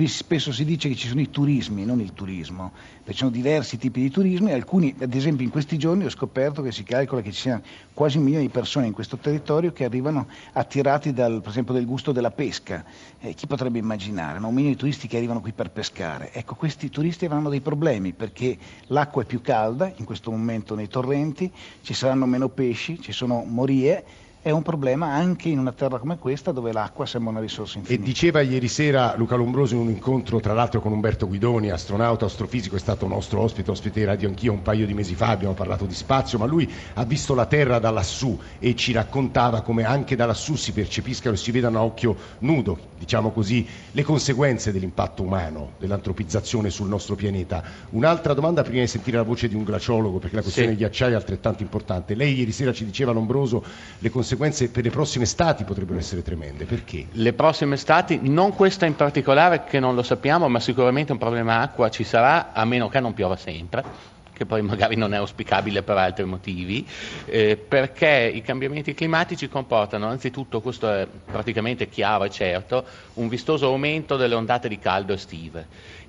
Qui 0.00 0.08
spesso 0.08 0.50
si 0.50 0.64
dice 0.64 0.88
che 0.88 0.94
ci 0.94 1.08
sono 1.08 1.20
i 1.20 1.28
turismi, 1.28 1.84
non 1.84 2.00
il 2.00 2.14
turismo, 2.14 2.72
perché 2.72 3.12
ci 3.12 3.18
sono 3.18 3.30
diversi 3.30 3.76
tipi 3.76 4.00
di 4.00 4.08
turismi, 4.08 4.50
alcuni, 4.50 4.94
ad 4.98 5.12
esempio 5.12 5.44
in 5.44 5.50
questi 5.50 5.76
giorni 5.76 6.06
ho 6.06 6.08
scoperto 6.08 6.62
che 6.62 6.72
si 6.72 6.84
calcola 6.84 7.20
che 7.20 7.32
ci 7.32 7.40
siano 7.42 7.60
quasi 7.92 8.16
un 8.16 8.22
milione 8.22 8.46
di 8.46 8.50
persone 8.50 8.86
in 8.86 8.94
questo 8.94 9.18
territorio 9.18 9.74
che 9.74 9.84
arrivano 9.84 10.26
attirati 10.52 11.12
dal, 11.12 11.42
per 11.42 11.50
esempio, 11.50 11.74
del 11.74 11.84
gusto 11.84 12.12
della 12.12 12.30
pesca. 12.30 12.82
Eh, 13.20 13.34
chi 13.34 13.46
potrebbe 13.46 13.78
immaginare? 13.78 14.38
No? 14.38 14.48
Un 14.48 14.54
milione 14.54 14.74
di 14.74 14.80
turisti 14.80 15.06
che 15.06 15.18
arrivano 15.18 15.42
qui 15.42 15.52
per 15.52 15.70
pescare. 15.70 16.32
Ecco, 16.32 16.54
questi 16.54 16.88
turisti 16.88 17.26
avranno 17.26 17.50
dei 17.50 17.60
problemi 17.60 18.14
perché 18.14 18.56
l'acqua 18.86 19.20
è 19.20 19.26
più 19.26 19.42
calda 19.42 19.92
in 19.96 20.06
questo 20.06 20.30
momento 20.30 20.74
nei 20.74 20.88
torrenti, 20.88 21.52
ci 21.82 21.92
saranno 21.92 22.24
meno 22.24 22.48
pesci, 22.48 22.98
ci 23.02 23.12
sono 23.12 23.44
morie 23.46 24.28
è 24.42 24.50
un 24.50 24.62
problema 24.62 25.12
anche 25.12 25.50
in 25.50 25.58
una 25.58 25.72
terra 25.72 25.98
come 25.98 26.16
questa 26.16 26.50
dove 26.50 26.72
l'acqua 26.72 27.04
sembra 27.04 27.30
una 27.30 27.40
risorsa 27.40 27.76
infinita. 27.76 28.02
E 28.02 28.06
diceva 28.06 28.40
ieri 28.40 28.68
sera 28.68 29.14
Luca 29.16 29.36
Lombroso 29.36 29.74
in 29.74 29.80
un 29.80 29.90
incontro 29.90 30.40
tra 30.40 30.54
l'altro 30.54 30.80
con 30.80 30.92
Umberto 30.92 31.28
Guidoni, 31.28 31.68
astronauta, 31.68 32.24
astrofisico, 32.24 32.74
è 32.74 32.78
stato 32.78 33.06
nostro 33.06 33.42
ospite, 33.42 33.70
ospite 33.70 34.00
di 34.00 34.06
Radio 34.06 34.28
Anch'io 34.28 34.52
un 34.52 34.62
paio 34.62 34.86
di 34.86 34.94
mesi 34.94 35.14
fa, 35.14 35.28
abbiamo 35.28 35.52
parlato 35.52 35.84
di 35.84 35.92
spazio, 35.92 36.38
ma 36.38 36.46
lui 36.46 36.70
ha 36.94 37.04
visto 37.04 37.34
la 37.34 37.44
Terra 37.44 37.78
da 37.78 37.90
lassù 37.90 38.38
e 38.58 38.74
ci 38.74 38.92
raccontava 38.92 39.60
come 39.60 39.84
anche 39.84 40.16
da 40.16 40.24
lassù 40.24 40.54
si 40.54 40.72
percepiscano 40.72 41.34
e 41.34 41.38
si 41.38 41.50
vedano 41.50 41.78
a 41.78 41.82
occhio 41.82 42.16
nudo, 42.38 42.78
diciamo 42.98 43.32
così, 43.32 43.66
le 43.90 44.02
conseguenze 44.04 44.72
dell'impatto 44.72 45.22
umano, 45.22 45.72
dell'antropizzazione 45.78 46.70
sul 46.70 46.88
nostro 46.88 47.14
pianeta. 47.14 47.62
Un'altra 47.90 48.32
domanda 48.32 48.62
prima 48.62 48.80
di 48.80 48.86
sentire 48.86 49.18
la 49.18 49.22
voce 49.22 49.48
di 49.48 49.54
un 49.54 49.64
glaciologo, 49.64 50.18
perché 50.18 50.36
la 50.36 50.42
questione 50.42 50.70
sì. 50.70 50.76
dei 50.76 50.86
ghiacciai 50.86 51.12
è 51.12 51.14
altrettanto 51.14 51.62
importante. 51.62 52.14
Lei 52.14 52.38
ieri 52.38 52.52
sera 52.52 52.72
ci 52.72 52.86
diceva 52.86 53.12
Lombroso 53.12 53.62
le 53.98 54.08
conseguenze 54.08 54.28
conseguenze 54.30 54.68
per 54.68 54.84
le 54.84 54.90
prossime 54.90 55.24
estati 55.24 55.64
potrebbero 55.64 55.98
essere 55.98 56.22
tremende. 56.22 56.64
Perché? 56.64 57.06
Le 57.10 57.32
prossime 57.32 57.74
estati, 57.74 58.20
non 58.22 58.54
questa 58.54 58.86
in 58.86 58.94
particolare 58.94 59.64
che 59.64 59.80
non 59.80 59.96
lo 59.96 60.02
sappiamo, 60.02 60.48
ma 60.48 60.60
sicuramente 60.60 61.10
un 61.10 61.18
problema 61.18 61.60
acqua 61.60 61.88
ci 61.90 62.04
sarà, 62.04 62.52
a 62.52 62.64
meno 62.64 62.88
che 62.88 63.00
non 63.00 63.12
piova 63.12 63.36
sempre 63.36 64.18
che 64.40 64.46
poi 64.46 64.62
magari 64.62 64.96
non 64.96 65.12
è 65.12 65.18
auspicabile 65.18 65.82
per 65.82 65.98
altri 65.98 66.24
motivi, 66.24 66.86
eh, 67.26 67.58
perché 67.58 68.30
i 68.34 68.40
cambiamenti 68.40 68.94
climatici 68.94 69.50
comportano 69.50 70.06
anzitutto, 70.06 70.62
questo 70.62 70.90
è 70.90 71.06
praticamente 71.06 71.90
chiaro 71.90 72.24
e 72.24 72.30
certo, 72.30 72.82
un 73.14 73.28
vistoso 73.28 73.66
aumento 73.66 74.16
delle 74.16 74.34
ondate 74.34 74.68
di 74.68 74.78
caldo 74.78 75.12
estive 75.12 75.66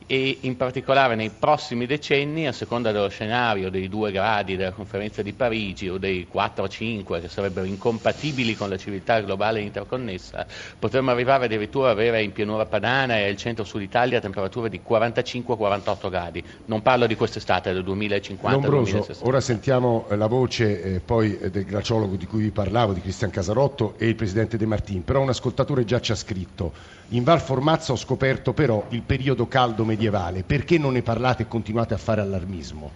e 0.07 0.39
in 0.41 0.57
particolare 0.57 1.15
nei 1.15 1.29
prossimi 1.29 1.85
decenni, 1.85 2.47
a 2.47 2.51
seconda 2.51 2.91
dello 2.91 3.09
scenario 3.09 3.69
dei 3.69 3.87
due 3.87 4.11
gradi 4.11 4.55
della 4.55 4.71
conferenza 4.71 5.21
di 5.21 5.33
Parigi 5.33 5.89
o 5.89 5.97
dei 5.97 6.27
4 6.27 6.63
o 6.63 6.67
5 6.67 7.21
che 7.21 7.27
sarebbero 7.27 7.65
incompatibili 7.65 8.55
con 8.55 8.69
la 8.69 8.77
civiltà 8.77 9.19
globale 9.21 9.61
interconnessa, 9.61 10.45
potremmo 10.77 11.11
arrivare 11.11 11.45
addirittura 11.45 11.91
ad 11.91 11.97
avere 11.97 12.23
in 12.23 12.31
pianura 12.31 12.65
padana 12.65 13.17
e 13.17 13.29
al 13.29 13.37
centro-sud 13.37 13.81
Italia 13.81 14.19
temperature 14.19 14.69
di 14.69 14.81
45-48 14.87 16.09
gradi. 16.09 16.43
Non 16.65 16.81
parlo 16.81 17.07
di 17.07 17.15
quest'estate, 17.15 17.73
del 17.73 17.83
2050-2060. 17.83 19.19
Ora 19.21 19.39
sentiamo 19.41 20.05
la 20.09 20.27
voce 20.27 20.83
eh, 20.83 20.99
poi 20.99 21.37
eh, 21.37 21.49
del 21.49 21.65
glaciologo 21.65 22.15
di 22.15 22.25
cui 22.25 22.43
vi 22.43 22.51
parlavo, 22.51 22.93
di 22.93 23.01
Cristian 23.01 23.29
Casarotto 23.29 23.95
e 23.97 24.07
il 24.07 24.15
presidente 24.15 24.57
De 24.57 24.65
Martin, 24.65 25.03
però 25.03 25.21
un 25.21 25.29
ascoltatore 25.29 25.85
già 25.85 25.99
ci 25.99 26.11
ha 26.11 26.15
scritto 26.15 26.99
in 27.13 27.25
Val 27.25 27.41
Formazza 27.41 27.91
ho 27.91 27.97
scoperto 27.97 28.53
però 28.53 28.85
il 28.89 29.01
periodo 29.01 29.45
caldo 29.45 29.83
medievale. 30.01 30.43
Perché 30.43 30.77
non 30.77 30.93
ne 30.93 31.01
parlate 31.03 31.43
e 31.43 31.47
continuate 31.47 31.93
a 31.93 31.97
fare 31.97 32.21
allarmismo? 32.21 32.91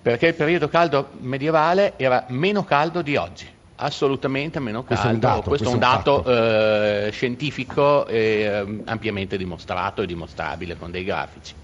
Perché 0.00 0.28
il 0.28 0.34
periodo 0.34 0.68
caldo 0.68 1.10
medievale 1.20 1.94
era 1.96 2.24
meno 2.28 2.64
caldo 2.64 3.02
di 3.02 3.16
oggi 3.16 3.56
assolutamente 3.80 4.58
meno 4.58 4.82
caldo. 4.82 4.88
Questo 4.88 5.08
è 5.08 5.12
un 5.12 5.18
dato, 5.20 5.48
questo 5.48 5.68
è 5.68 5.72
un 5.72 5.78
dato 5.78 6.24
eh, 6.24 7.10
scientifico 7.12 8.06
eh, 8.06 8.82
ampiamente 8.84 9.36
dimostrato 9.36 10.02
e 10.02 10.06
dimostrabile 10.06 10.76
con 10.76 10.90
dei 10.90 11.04
grafici. 11.04 11.54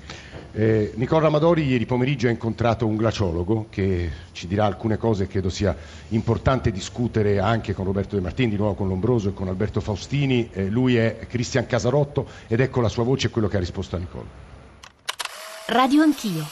Eh, 0.53 0.93
Nicola 0.95 1.26
Amadori 1.26 1.64
ieri 1.64 1.85
pomeriggio 1.85 2.29
ha 2.29 2.31
incontrato 2.31 2.87
un 2.87 2.95
glaciologo 2.95 3.67
che 3.69 4.11
ci 4.31 4.47
dirà 4.47 4.64
alcune 4.67 4.97
cose, 4.97 5.26
credo 5.26 5.49
sia 5.49 5.76
importante 6.11 6.71
discutere 6.71 7.41
anche 7.41 7.75
con 7.75 7.85
Roberto 7.85 8.14
De 8.14 8.23
Martini, 8.23 8.50
di 8.50 8.57
nuovo 8.57 8.75
con 8.75 8.87
Lombroso 8.87 9.31
e 9.31 9.35
con 9.35 9.49
Alberto 9.49 9.81
Faustini. 9.81 10.50
Eh, 10.53 10.69
lui 10.69 10.97
è 10.97 11.26
Cristian 11.29 11.67
Casarotto 11.67 12.29
ed 12.47 12.61
ecco 12.61 12.81
la 12.81 12.88
sua 12.88 13.03
voce 13.03 13.26
e 13.26 13.31
quello 13.31 13.49
che 13.49 13.57
ha 13.57 13.61
risposto 13.61 13.97
a 13.97 13.99
Nicola. 13.99 14.53
Radio 15.68 16.02
Anch'io. 16.02 16.44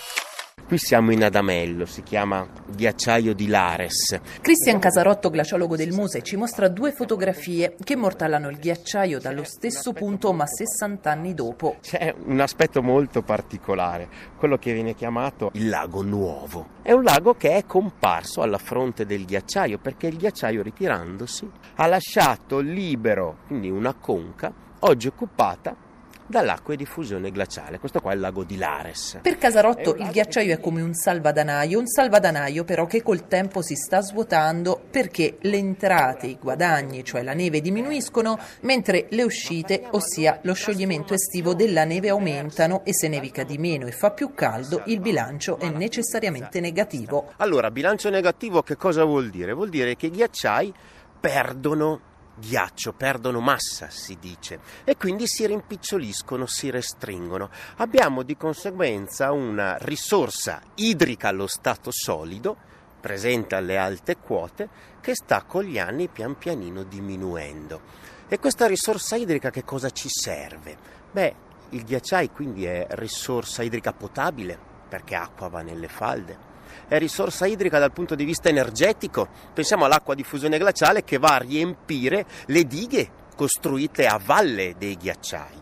Qui 0.67 0.79
siamo 0.79 1.13
in 1.13 1.23
Adamello, 1.23 1.85
si 1.85 2.03
chiama 2.03 2.49
Ghiacciaio 2.67 3.35
di 3.35 3.47
Lares. 3.47 4.19
Cristian 4.41 4.79
Casarotto, 4.79 5.29
glaciologo 5.29 5.77
del 5.77 5.93
Muse, 5.93 6.23
ci 6.23 6.37
mostra 6.37 6.69
due 6.69 6.93
fotografie 6.93 7.77
che 7.85 7.93
immortalano 7.93 8.49
il 8.49 8.57
ghiacciaio 8.57 9.21
dallo 9.21 9.45
stesso 9.45 9.93
punto 9.93 10.33
ma 10.33 10.47
60 10.47 11.11
anni 11.11 11.35
dopo. 11.35 11.77
C'è 11.83 12.15
un 12.25 12.41
aspetto 12.41 12.83
molto 12.83 13.21
particolare, 13.21 14.09
quello 14.39 14.57
che 14.57 14.73
viene 14.73 14.95
chiamato 14.95 15.51
il 15.57 15.69
lago 15.69 16.01
nuovo. 16.01 16.69
È 16.81 16.93
un 16.93 17.03
lago 17.03 17.35
che 17.35 17.57
è 17.57 17.67
comparso 17.67 18.41
alla 18.41 18.57
fronte 18.57 19.05
del 19.05 19.27
ghiacciaio 19.27 19.77
perché 19.77 20.07
il 20.07 20.17
ghiacciaio 20.17 20.63
ritirandosi 20.63 21.51
ha 21.75 21.87
lasciato 21.87 22.61
libero, 22.61 23.41
quindi 23.47 23.69
una 23.69 23.93
conca, 23.93 24.51
oggi 24.79 25.09
occupata 25.09 25.91
dall'acqua 26.33 26.75
di 26.75 26.87
fusione 26.87 27.31
glaciale. 27.31 27.79
Questo 27.79 28.01
qua 28.01 28.13
è 28.13 28.15
il 28.15 28.21
lago 28.21 28.43
di 28.43 28.57
Lares. 28.57 29.19
Per 29.21 29.37
Casarotto 29.37 29.95
il 29.97 30.09
ghiacciaio 30.09 30.55
è 30.55 30.61
come 30.61 30.81
un 30.81 30.95
salvadanaio, 30.95 31.79
un 31.79 31.87
salvadanaio 31.87 32.65
però 32.65 32.87
che 32.87 33.03
col 33.03 33.29
tempo 33.29 33.61
si 33.61 33.75
sta 33.75 34.01
svuotando 34.01 34.83
perché 34.91 35.37
le 35.43 35.59
entrate, 35.59 36.27
i 36.27 36.39
guadagni, 36.41 37.05
cioè 37.05 37.23
la 37.23 37.35
neve 37.35 37.61
diminuiscono, 37.61 38.39
mentre 38.61 39.09
le 39.11 39.23
uscite, 39.23 39.87
ossia 39.91 40.41
lo 40.43 40.55
scioglimento 40.55 41.13
estivo 41.13 41.55
della 41.55 41.85
neve 41.85 42.09
aumentano 42.09 42.83
e 42.85 42.95
se 42.95 43.09
nevica 43.09 43.45
di 43.45 43.59
meno 43.59 43.87
e 43.87 43.93
fa 43.93 44.11
più 44.11 44.33
caldo 44.33 44.83
il 44.87 45.01
bilancio 45.01 45.59
è 45.59 45.69
necessariamente 45.69 46.61
negativo. 46.61 47.35
Allora, 47.37 47.71
bilancio 47.71 48.09
negativo 48.09 48.63
che 48.63 48.77
cosa 48.77 49.05
vuol 49.05 49.29
dire? 49.29 49.53
Vuol 49.53 49.69
dire 49.69 49.97
che 49.97 50.07
i 50.07 50.11
ghiacciai 50.11 50.73
perdono 51.21 52.11
ghiaccio, 52.35 52.93
perdono 52.93 53.41
massa, 53.41 53.89
si 53.91 54.17
dice, 54.19 54.61
e 54.85 54.97
quindi 54.97 55.27
si 55.27 55.47
rimpiccioliscono, 55.47 56.47
si 56.47 56.71
restringono. 56.71 57.51
Abbiamo 57.77 58.23
di 58.23 58.37
conseguenza 58.37 59.33
una 59.33 59.77
risorsa 59.81 60.61
idrica 60.77 61.29
allo 61.29 61.47
stato 61.47 61.91
solido, 61.93 62.57
presente 63.01 63.55
alle 63.55 63.77
alte 63.77 64.17
quote, 64.17 64.69
che 65.01 65.15
sta 65.15 65.43
con 65.43 65.65
gli 65.65 65.79
anni 65.79 66.09
pian 66.09 66.37
pianino 66.39 66.85
diminuendo. 66.85 67.81
E 68.29 68.39
questa 68.39 68.67
risorsa 68.67 69.17
idrica 69.17 69.51
che 69.51 69.65
cosa 69.65 69.91
ci 69.91 70.09
serve? 70.09 70.77
Beh, 71.11 71.35
il 71.71 71.85
ghiacciai 71.85 72.31
quindi 72.31 72.65
è 72.65 72.87
risorsa 72.91 73.63
idrica 73.63 73.93
potabile, 73.93 74.59
perché 74.89 75.15
acqua 75.15 75.49
va 75.49 75.63
nelle 75.63 75.89
falde 75.89 76.51
è 76.89 76.99
risorsa 76.99 77.47
idrica 77.47 77.79
dal 77.79 77.93
punto 77.93 78.15
di 78.15 78.25
vista 78.25 78.49
energetico. 78.49 79.29
Pensiamo 79.53 79.85
all'acqua 79.85 80.15
di 80.15 80.23
fusione 80.23 80.59
glaciale 80.59 81.05
che 81.05 81.19
va 81.19 81.35
a 81.35 81.39
riempire 81.39 82.27
le 82.47 82.65
dighe 82.65 83.11
costruite 83.35 84.07
a 84.07 84.21
valle 84.23 84.75
dei 84.79 84.97
ghiacciai. 84.97 85.61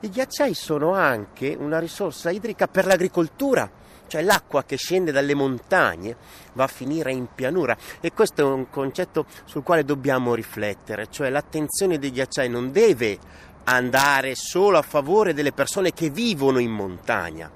I 0.00 0.10
ghiacciai 0.10 0.54
sono 0.54 0.94
anche 0.94 1.56
una 1.56 1.78
risorsa 1.78 2.30
idrica 2.30 2.66
per 2.66 2.86
l'agricoltura, 2.86 3.70
cioè 4.08 4.22
l'acqua 4.22 4.64
che 4.64 4.76
scende 4.76 5.12
dalle 5.12 5.34
montagne 5.34 6.16
va 6.54 6.64
a 6.64 6.68
finire 6.68 7.12
in 7.12 7.28
pianura 7.32 7.76
e 8.00 8.12
questo 8.12 8.42
è 8.42 8.44
un 8.44 8.68
concetto 8.68 9.26
sul 9.44 9.62
quale 9.62 9.84
dobbiamo 9.84 10.34
riflettere, 10.34 11.06
cioè 11.08 11.30
l'attenzione 11.30 11.98
dei 11.98 12.10
ghiacciai 12.10 12.48
non 12.48 12.72
deve 12.72 13.18
andare 13.64 14.34
solo 14.34 14.76
a 14.76 14.82
favore 14.82 15.34
delle 15.34 15.52
persone 15.52 15.92
che 15.92 16.10
vivono 16.10 16.58
in 16.58 16.72
montagna, 16.72 17.48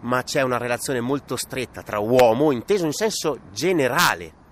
ma 0.00 0.22
c'è 0.22 0.42
una 0.42 0.58
relazione 0.58 1.00
molto 1.00 1.36
stretta 1.36 1.82
tra 1.82 1.98
uomo, 1.98 2.52
inteso 2.52 2.84
in 2.84 2.92
senso 2.92 3.38
generale, 3.52 4.44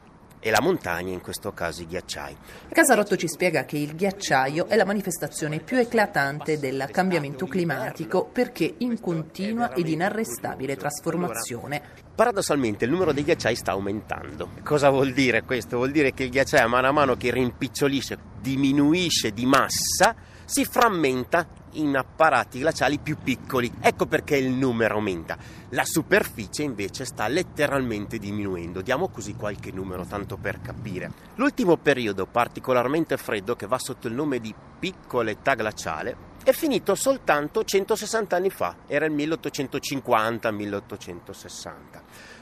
e 0.46 0.50
la 0.50 0.60
montagna, 0.60 1.10
in 1.10 1.22
questo 1.22 1.52
caso 1.52 1.80
i 1.80 1.86
ghiacciai. 1.86 2.36
Casarotto 2.68 3.16
ci 3.16 3.28
spiega 3.28 3.64
che 3.64 3.78
il 3.78 3.94
ghiacciaio 3.94 4.66
è 4.66 4.76
la 4.76 4.84
manifestazione 4.84 5.60
più 5.60 5.78
eclatante 5.78 6.58
del 6.58 6.86
cambiamento 6.90 7.46
climatico 7.46 8.26
perché 8.26 8.74
in 8.78 9.00
continua 9.00 9.72
ed 9.72 9.88
inarrestabile 9.88 10.76
trasformazione. 10.76 11.80
Paradossalmente 12.14 12.84
il 12.84 12.90
numero 12.90 13.14
dei 13.14 13.24
ghiacciai 13.24 13.54
sta 13.54 13.72
aumentando. 13.72 14.50
Cosa 14.62 14.90
vuol 14.90 15.14
dire 15.14 15.44
questo? 15.44 15.78
Vuol 15.78 15.92
dire 15.92 16.12
che 16.12 16.24
il 16.24 16.30
ghiacciaio 16.30 16.68
mano 16.68 16.88
a 16.88 16.92
mano 16.92 17.16
che 17.16 17.30
rimpicciolisce, 17.30 18.18
diminuisce 18.42 19.32
di 19.32 19.46
massa, 19.46 20.14
si 20.44 20.64
frammenta 20.64 21.46
in 21.72 21.96
apparati 21.96 22.60
glaciali 22.60 22.98
più 22.98 23.16
piccoli. 23.22 23.72
Ecco 23.80 24.06
perché 24.06 24.36
il 24.36 24.50
numero 24.50 24.94
aumenta. 24.94 25.36
La 25.70 25.84
superficie 25.84 26.62
invece 26.62 27.04
sta 27.04 27.26
letteralmente 27.26 28.18
diminuendo. 28.18 28.80
Diamo 28.80 29.08
così 29.08 29.34
qualche 29.34 29.72
numero 29.72 30.04
tanto 30.04 30.36
per 30.36 30.60
capire. 30.60 31.10
L'ultimo 31.34 31.76
periodo 31.76 32.26
particolarmente 32.26 33.16
freddo 33.16 33.56
che 33.56 33.66
va 33.66 33.78
sotto 33.78 34.08
il 34.08 34.14
nome 34.14 34.38
di 34.38 34.54
piccola 34.78 35.30
età 35.30 35.54
glaciale 35.54 36.32
è 36.44 36.52
finito 36.52 36.94
soltanto 36.94 37.64
160 37.64 38.36
anni 38.36 38.50
fa, 38.50 38.76
era 38.86 39.06
il 39.06 39.14
1850-1860. 39.14 41.72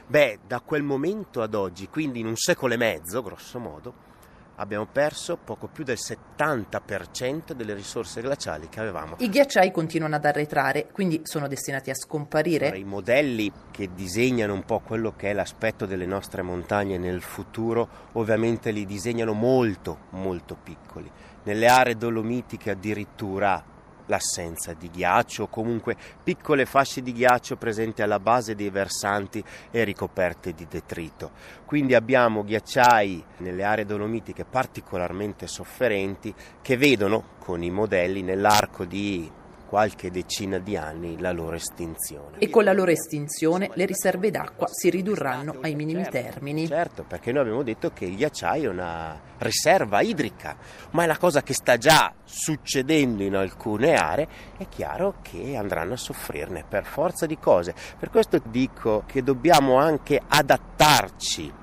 Beh, 0.05 0.39
da 0.45 0.59
quel 0.59 0.83
momento 0.83 1.41
ad 1.41 1.53
oggi, 1.53 1.87
quindi 1.87 2.19
in 2.19 2.25
un 2.25 2.35
secolo 2.35 2.73
e 2.73 2.77
mezzo, 2.77 3.23
grosso 3.23 3.59
modo, 3.59 4.11
abbiamo 4.55 4.85
perso 4.85 5.37
poco 5.37 5.67
più 5.67 5.83
del 5.83 5.97
70% 5.99 7.53
delle 7.53 7.73
risorse 7.73 8.21
glaciali 8.21 8.69
che 8.69 8.79
avevamo. 8.79 9.15
I 9.19 9.29
ghiacciai 9.29 9.71
continuano 9.71 10.15
ad 10.15 10.25
arretrare, 10.25 10.87
quindi 10.91 11.21
sono 11.23 11.47
destinati 11.47 11.89
a 11.89 11.95
scomparire? 11.95 12.77
I 12.77 12.83
modelli 12.83 13.51
che 13.71 13.89
disegnano 13.93 14.53
un 14.53 14.63
po' 14.63 14.79
quello 14.79 15.13
che 15.15 15.29
è 15.29 15.33
l'aspetto 15.33 15.85
delle 15.85 16.05
nostre 16.05 16.41
montagne 16.41 16.97
nel 16.97 17.21
futuro, 17.21 17.87
ovviamente 18.13 18.71
li 18.71 18.85
disegnano 18.85 19.33
molto, 19.33 20.05
molto 20.11 20.55
piccoli. 20.61 21.09
Nelle 21.43 21.67
aree 21.67 21.97
dolomitiche 21.97 22.71
addirittura 22.71 23.71
l'assenza 24.07 24.73
di 24.73 24.89
ghiaccio 24.89 25.43
o 25.43 25.47
comunque 25.47 25.95
piccole 26.23 26.65
fasce 26.65 27.01
di 27.01 27.13
ghiaccio 27.13 27.55
presenti 27.55 28.01
alla 28.01 28.19
base 28.19 28.55
dei 28.55 28.69
versanti 28.69 29.43
e 29.71 29.83
ricoperte 29.83 30.53
di 30.53 30.67
detrito. 30.69 31.31
Quindi 31.65 31.95
abbiamo 31.95 32.43
ghiacciai 32.43 33.23
nelle 33.37 33.63
aree 33.63 33.85
dolomitiche 33.85 34.45
particolarmente 34.45 35.47
sofferenti 35.47 36.33
che 36.61 36.77
vedono 36.77 37.23
con 37.39 37.63
i 37.63 37.69
modelli 37.69 38.21
nell'arco 38.21 38.85
di 38.85 39.29
qualche 39.73 40.11
decina 40.11 40.59
di 40.59 40.77
anni 40.77 41.19
la 41.19 41.31
loro 41.31 41.55
estinzione. 41.55 42.37
E 42.37 42.51
con 42.51 42.63
la 42.63 42.73
loro 42.73 42.91
estinzione 42.91 43.71
le 43.73 43.85
riserve 43.85 44.29
d'acqua 44.29 44.67
si 44.69 44.91
ridurranno 44.91 45.57
ai 45.61 45.73
minimi 45.73 46.03
certo, 46.03 46.19
termini. 46.19 46.67
Certo, 46.67 47.01
perché 47.01 47.31
noi 47.31 47.41
abbiamo 47.41 47.63
detto 47.63 47.91
che 47.91 48.05
il 48.05 48.15
ghiacciaio 48.15 48.69
è 48.69 48.71
una 48.71 49.19
riserva 49.39 50.01
idrica, 50.01 50.55
ma 50.91 51.01
è 51.01 51.05
una 51.05 51.17
cosa 51.17 51.41
che 51.41 51.55
sta 51.55 51.77
già 51.77 52.13
succedendo 52.23 53.23
in 53.23 53.33
alcune 53.33 53.95
aree, 53.95 54.27
è 54.57 54.67
chiaro 54.69 55.15
che 55.23 55.55
andranno 55.55 55.93
a 55.93 55.97
soffrirne 55.97 56.63
per 56.69 56.85
forza 56.85 57.25
di 57.25 57.39
cose. 57.39 57.73
Per 57.97 58.11
questo 58.11 58.39
dico 58.45 59.05
che 59.07 59.23
dobbiamo 59.23 59.77
anche 59.77 60.21
adattarci 60.23 61.61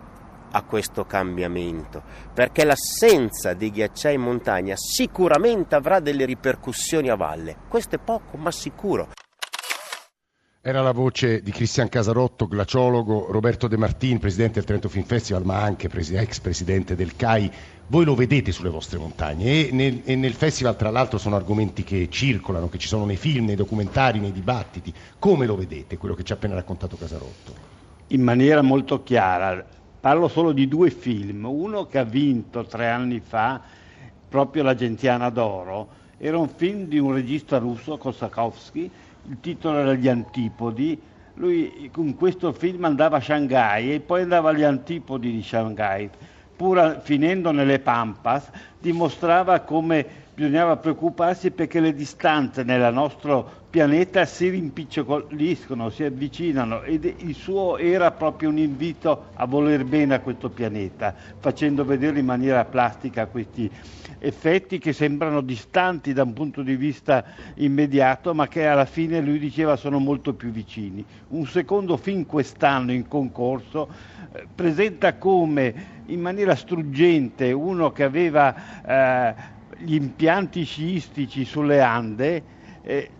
a 0.52 0.62
questo 0.62 1.04
cambiamento, 1.04 2.02
perché 2.34 2.64
l'assenza 2.64 3.54
dei 3.54 3.70
ghiacciai 3.70 4.14
in 4.14 4.22
montagna 4.22 4.74
sicuramente 4.76 5.74
avrà 5.74 6.00
delle 6.00 6.24
ripercussioni 6.24 7.08
a 7.08 7.16
valle. 7.16 7.56
Questo 7.68 7.96
è 7.96 7.98
poco, 7.98 8.36
ma 8.36 8.50
sicuro. 8.50 9.08
Era 10.62 10.82
la 10.82 10.92
voce 10.92 11.40
di 11.40 11.52
Cristian 11.52 11.88
Casarotto, 11.88 12.46
glaciologo, 12.46 13.28
Roberto 13.30 13.66
De 13.66 13.78
Martin, 13.78 14.18
presidente 14.18 14.56
del 14.56 14.64
Trento 14.64 14.90
Film 14.90 15.06
Festival, 15.06 15.42
ma 15.42 15.62
anche 15.62 15.88
ex 15.90 16.40
presidente 16.40 16.94
del 16.94 17.16
CAI. 17.16 17.50
Voi 17.86 18.04
lo 18.04 18.14
vedete 18.14 18.52
sulle 18.52 18.68
vostre 18.68 18.98
montagne 18.98 19.68
e 19.68 19.72
nel, 19.72 20.02
e 20.04 20.14
nel, 20.16 20.34
festival, 20.34 20.76
tra 20.76 20.90
l'altro, 20.90 21.16
sono 21.16 21.36
argomenti 21.36 21.82
che 21.82 22.08
circolano, 22.10 22.68
che 22.68 22.76
ci 22.76 22.88
sono 22.88 23.06
nei 23.06 23.16
film, 23.16 23.46
nei 23.46 23.56
documentari, 23.56 24.18
nei 24.18 24.32
dibattiti. 24.32 24.92
Come 25.18 25.46
lo 25.46 25.56
vedete, 25.56 25.96
quello 25.96 26.14
che 26.14 26.24
ci 26.24 26.32
ha 26.32 26.34
appena 26.34 26.56
raccontato 26.56 26.98
Casarotto? 26.98 27.54
In 28.08 28.20
maniera 28.20 28.60
molto 28.60 29.02
chiara 29.02 29.64
Parlo 30.00 30.28
solo 30.28 30.52
di 30.52 30.66
due 30.66 30.88
film, 30.88 31.44
uno 31.44 31.84
che 31.84 31.98
ha 31.98 32.04
vinto 32.04 32.64
tre 32.64 32.88
anni 32.88 33.20
fa 33.20 33.60
proprio 34.26 34.62
la 34.62 34.74
Gentiana 34.74 35.28
d'Oro, 35.28 35.88
era 36.16 36.38
un 36.38 36.48
film 36.48 36.86
di 36.86 36.98
un 36.98 37.12
regista 37.12 37.58
russo, 37.58 37.98
Kosakovsky, 37.98 38.90
il 39.28 39.36
titolo 39.40 39.76
era 39.76 39.92
Gli 39.92 40.08
Antipodi, 40.08 40.98
lui 41.34 41.90
con 41.92 42.16
questo 42.16 42.50
film 42.52 42.84
andava 42.84 43.18
a 43.18 43.20
Shanghai 43.20 43.92
e 43.92 44.00
poi 44.00 44.22
andava 44.22 44.48
agli 44.48 44.62
antipodi 44.62 45.32
di 45.32 45.42
Shanghai, 45.42 46.08
pur 46.56 47.00
finendo 47.02 47.50
nelle 47.50 47.78
Pampas, 47.78 48.50
dimostrava 48.80 49.60
come 49.60 50.28
bisognava 50.34 50.78
preoccuparsi 50.78 51.50
perché 51.50 51.80
le 51.80 51.92
distanze 51.92 52.62
nel 52.62 52.92
nostro 52.94 53.58
pianeta 53.68 54.24
si 54.24 54.48
rimpiccioliscono, 54.48 55.90
si 55.90 56.02
avvicinano 56.02 56.82
ed 56.82 57.04
il 57.04 57.34
suo 57.34 57.76
era 57.76 58.10
proprio 58.10 58.48
un 58.48 58.58
invito 58.58 59.26
a 59.34 59.44
voler 59.44 59.84
bene 59.84 60.14
a 60.14 60.20
questo 60.20 60.48
pianeta, 60.48 61.14
facendo 61.38 61.84
vedere 61.84 62.18
in 62.18 62.24
maniera 62.24 62.64
plastica 62.64 63.26
questi 63.26 63.70
effetti 64.18 64.78
che 64.78 64.92
sembrano 64.92 65.40
distanti 65.40 66.12
da 66.12 66.22
un 66.22 66.32
punto 66.32 66.62
di 66.62 66.74
vista 66.74 67.24
immediato, 67.56 68.34
ma 68.34 68.48
che 68.48 68.66
alla 68.66 68.86
fine 68.86 69.20
lui 69.20 69.38
diceva 69.38 69.76
sono 69.76 69.98
molto 69.98 70.34
più 70.34 70.50
vicini. 70.50 71.04
Un 71.28 71.46
secondo 71.46 71.96
film 71.96 72.26
quest'anno 72.26 72.92
in 72.92 73.06
concorso 73.06 73.88
eh, 74.32 74.46
presenta 74.54 75.14
come 75.14 75.98
in 76.06 76.20
maniera 76.20 76.56
struggente 76.56 77.52
uno 77.52 77.92
che 77.92 78.02
aveva 78.02 78.69
eh, 78.86 79.34
gli 79.78 79.94
impianti 79.94 80.64
sciistici 80.64 81.44
sulle 81.44 81.80
Ande, 81.80 82.42
eh, 82.82 83.10